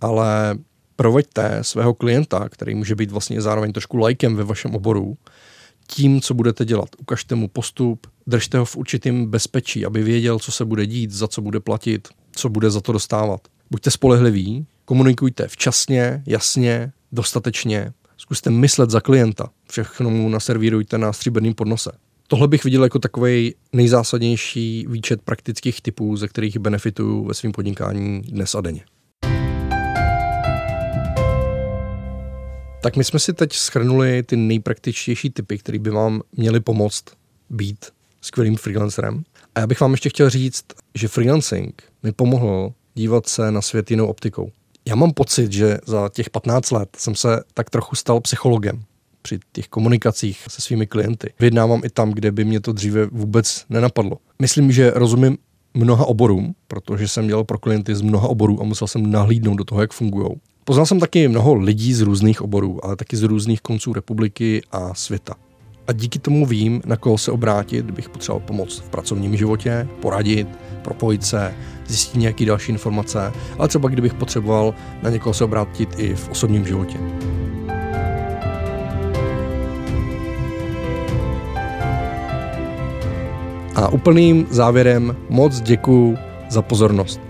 ale 0.00 0.58
proveďte 0.96 1.58
svého 1.62 1.94
klienta, 1.94 2.48
který 2.48 2.74
může 2.74 2.94
být 2.94 3.10
vlastně 3.10 3.40
zároveň 3.40 3.72
trošku 3.72 3.96
lajkem 3.96 4.36
ve 4.36 4.44
vašem 4.44 4.74
oboru, 4.74 5.16
tím, 5.86 6.20
co 6.20 6.34
budete 6.34 6.64
dělat. 6.64 6.88
Ukažte 6.98 7.34
mu 7.34 7.48
postup, 7.48 8.06
držte 8.26 8.58
ho 8.58 8.64
v 8.64 8.76
určitém 8.76 9.26
bezpečí, 9.26 9.86
aby 9.86 10.02
věděl, 10.02 10.38
co 10.38 10.52
se 10.52 10.64
bude 10.64 10.86
dít, 10.86 11.10
za 11.10 11.28
co 11.28 11.42
bude 11.42 11.60
platit, 11.60 12.08
co 12.32 12.48
bude 12.48 12.70
za 12.70 12.80
to 12.80 12.92
dostávat. 12.92 13.40
Buďte 13.70 13.90
spolehliví, 13.90 14.66
komunikujte 14.84 15.48
včasně, 15.48 16.22
jasně, 16.26 16.92
dostatečně, 17.12 17.92
zkuste 18.16 18.50
myslet 18.50 18.90
za 18.90 19.00
klienta, 19.00 19.50
všechno 19.70 20.10
mu 20.10 20.28
naservírujte 20.28 20.98
na 20.98 21.12
stříbrným 21.12 21.54
podnose. 21.54 21.90
Tohle 22.28 22.48
bych 22.48 22.64
viděl 22.64 22.82
jako 22.82 22.98
takový 22.98 23.54
nejzásadnější 23.72 24.86
výčet 24.88 25.22
praktických 25.22 25.80
typů, 25.80 26.16
ze 26.16 26.28
kterých 26.28 26.58
benefituju 26.58 27.24
ve 27.24 27.34
svém 27.34 27.52
podnikání 27.52 28.22
dnes 28.22 28.54
a 28.54 28.60
denně. 28.60 28.84
Tak 32.82 32.96
my 32.96 33.04
jsme 33.04 33.18
si 33.18 33.32
teď 33.32 33.52
schrnuli 33.52 34.22
ty 34.22 34.36
nejpraktičtější 34.36 35.30
typy, 35.30 35.58
které 35.58 35.78
by 35.78 35.90
vám 35.90 36.22
měly 36.32 36.60
pomoct 36.60 37.04
být 37.50 37.86
skvělým 38.20 38.56
freelancerem. 38.56 39.24
A 39.54 39.60
já 39.60 39.66
bych 39.66 39.80
vám 39.80 39.90
ještě 39.90 40.08
chtěl 40.08 40.30
říct, 40.30 40.64
že 40.94 41.08
freelancing 41.08 41.82
mi 42.02 42.12
pomohl 42.12 42.72
dívat 42.94 43.26
se 43.26 43.50
na 43.50 43.62
svět 43.62 43.90
jinou 43.90 44.06
optikou. 44.06 44.50
Já 44.88 44.94
mám 44.94 45.12
pocit, 45.12 45.52
že 45.52 45.78
za 45.86 46.08
těch 46.08 46.30
15 46.30 46.70
let 46.70 46.88
jsem 46.96 47.14
se 47.14 47.42
tak 47.54 47.70
trochu 47.70 47.96
stal 47.96 48.20
psychologem 48.20 48.84
při 49.24 49.38
těch 49.52 49.68
komunikacích 49.68 50.46
se 50.48 50.60
svými 50.60 50.86
klienty. 50.86 51.32
Vyjednávám 51.40 51.80
i 51.84 51.90
tam, 51.90 52.10
kde 52.10 52.32
by 52.32 52.44
mě 52.44 52.60
to 52.60 52.72
dříve 52.72 53.06
vůbec 53.06 53.64
nenapadlo. 53.70 54.16
Myslím, 54.42 54.72
že 54.72 54.92
rozumím 54.94 55.38
mnoha 55.74 56.04
oborům, 56.04 56.54
protože 56.68 57.08
jsem 57.08 57.26
dělal 57.26 57.44
pro 57.44 57.58
klienty 57.58 57.94
z 57.94 58.00
mnoha 58.00 58.28
oborů 58.28 58.60
a 58.60 58.64
musel 58.64 58.88
jsem 58.88 59.10
nahlídnout 59.10 59.56
do 59.56 59.64
toho, 59.64 59.80
jak 59.80 59.92
fungují. 59.92 60.28
Poznal 60.64 60.86
jsem 60.86 61.00
taky 61.00 61.28
mnoho 61.28 61.54
lidí 61.54 61.94
z 61.94 62.00
různých 62.00 62.42
oborů, 62.42 62.84
ale 62.84 62.96
taky 62.96 63.16
z 63.16 63.22
různých 63.22 63.60
konců 63.60 63.92
republiky 63.92 64.62
a 64.72 64.94
světa. 64.94 65.34
A 65.86 65.92
díky 65.92 66.18
tomu 66.18 66.46
vím, 66.46 66.82
na 66.86 66.96
koho 66.96 67.18
se 67.18 67.30
obrátit, 67.30 67.90
bych 67.90 68.08
potřeboval 68.08 68.46
pomoct 68.46 68.78
v 68.78 68.88
pracovním 68.88 69.36
životě, 69.36 69.88
poradit, 70.00 70.48
propojit 70.82 71.24
se, 71.24 71.54
zjistit 71.86 72.18
nějaké 72.18 72.44
další 72.44 72.72
informace, 72.72 73.32
ale 73.58 73.68
třeba 73.68 73.88
kdybych 73.88 74.14
potřeboval 74.14 74.74
na 75.02 75.10
někoho 75.10 75.34
se 75.34 75.44
obrátit 75.44 75.88
i 75.98 76.14
v 76.14 76.28
osobním 76.28 76.66
životě. 76.66 76.98
A 83.74 83.88
úplným 83.88 84.46
závěrem 84.50 85.16
moc 85.28 85.60
děkuji 85.60 86.18
za 86.50 86.62
pozornost. 86.62 87.20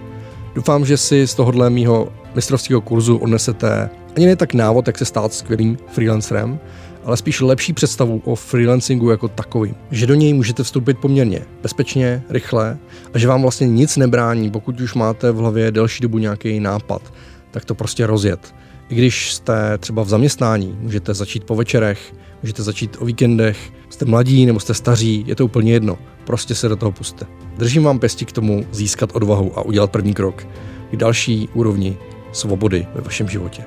Doufám, 0.54 0.86
že 0.86 0.96
si 0.96 1.26
z 1.26 1.34
tohohle 1.34 1.70
mýho 1.70 2.12
mistrovského 2.34 2.80
kurzu 2.80 3.16
odnesete 3.16 3.90
ani 4.16 4.26
ne 4.26 4.36
tak 4.36 4.54
návod, 4.54 4.86
jak 4.86 4.98
se 4.98 5.04
stát 5.04 5.32
skvělým 5.32 5.78
freelancerem, 5.92 6.58
ale 7.04 7.16
spíš 7.16 7.40
lepší 7.40 7.72
představu 7.72 8.22
o 8.24 8.34
freelancingu 8.34 9.10
jako 9.10 9.28
takovým. 9.28 9.74
Že 9.90 10.06
do 10.06 10.14
něj 10.14 10.32
můžete 10.32 10.62
vstoupit 10.62 10.98
poměrně 10.98 11.42
bezpečně, 11.62 12.22
rychle 12.28 12.78
a 13.14 13.18
že 13.18 13.28
vám 13.28 13.42
vlastně 13.42 13.66
nic 13.66 13.96
nebrání, 13.96 14.50
pokud 14.50 14.80
už 14.80 14.94
máte 14.94 15.32
v 15.32 15.36
hlavě 15.36 15.70
delší 15.70 16.02
dobu 16.02 16.18
nějaký 16.18 16.60
nápad, 16.60 17.02
tak 17.50 17.64
to 17.64 17.74
prostě 17.74 18.06
rozjet. 18.06 18.54
I 18.88 18.94
když 18.94 19.32
jste 19.32 19.78
třeba 19.78 20.02
v 20.02 20.08
zaměstnání, 20.08 20.76
můžete 20.80 21.14
začít 21.14 21.44
po 21.44 21.54
večerech, 21.54 22.14
můžete 22.44 22.62
začít 22.62 22.96
o 23.00 23.04
víkendech, 23.04 23.72
jste 23.88 24.04
mladí 24.04 24.46
nebo 24.46 24.60
jste 24.60 24.74
staří, 24.74 25.24
je 25.26 25.34
to 25.34 25.44
úplně 25.44 25.72
jedno. 25.72 25.98
Prostě 26.24 26.54
se 26.54 26.68
do 26.68 26.76
toho 26.76 26.92
puste. 26.92 27.26
Držím 27.58 27.82
vám 27.82 27.98
pěstí 27.98 28.24
k 28.24 28.32
tomu 28.32 28.66
získat 28.72 29.10
odvahu 29.12 29.58
a 29.58 29.62
udělat 29.62 29.90
první 29.90 30.14
krok 30.14 30.46
k 30.90 30.96
další 30.96 31.48
úrovni 31.54 31.96
svobody 32.32 32.86
ve 32.94 33.00
vašem 33.00 33.28
životě. 33.28 33.64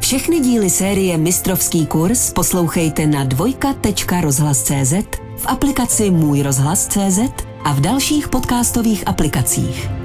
Všechny 0.00 0.40
díly 0.40 0.70
série 0.70 1.18
Mistrovský 1.18 1.86
kurz 1.86 2.32
poslouchejte 2.32 3.06
na 3.06 3.24
dvojka.rozhlas.cz, 3.24 4.92
v 5.36 5.46
aplikaci 5.46 6.10
Můj 6.10 6.42
rozhlas.cz 6.42 7.18
a 7.64 7.72
v 7.72 7.80
dalších 7.80 8.28
podcastových 8.28 9.08
aplikacích. 9.08 10.01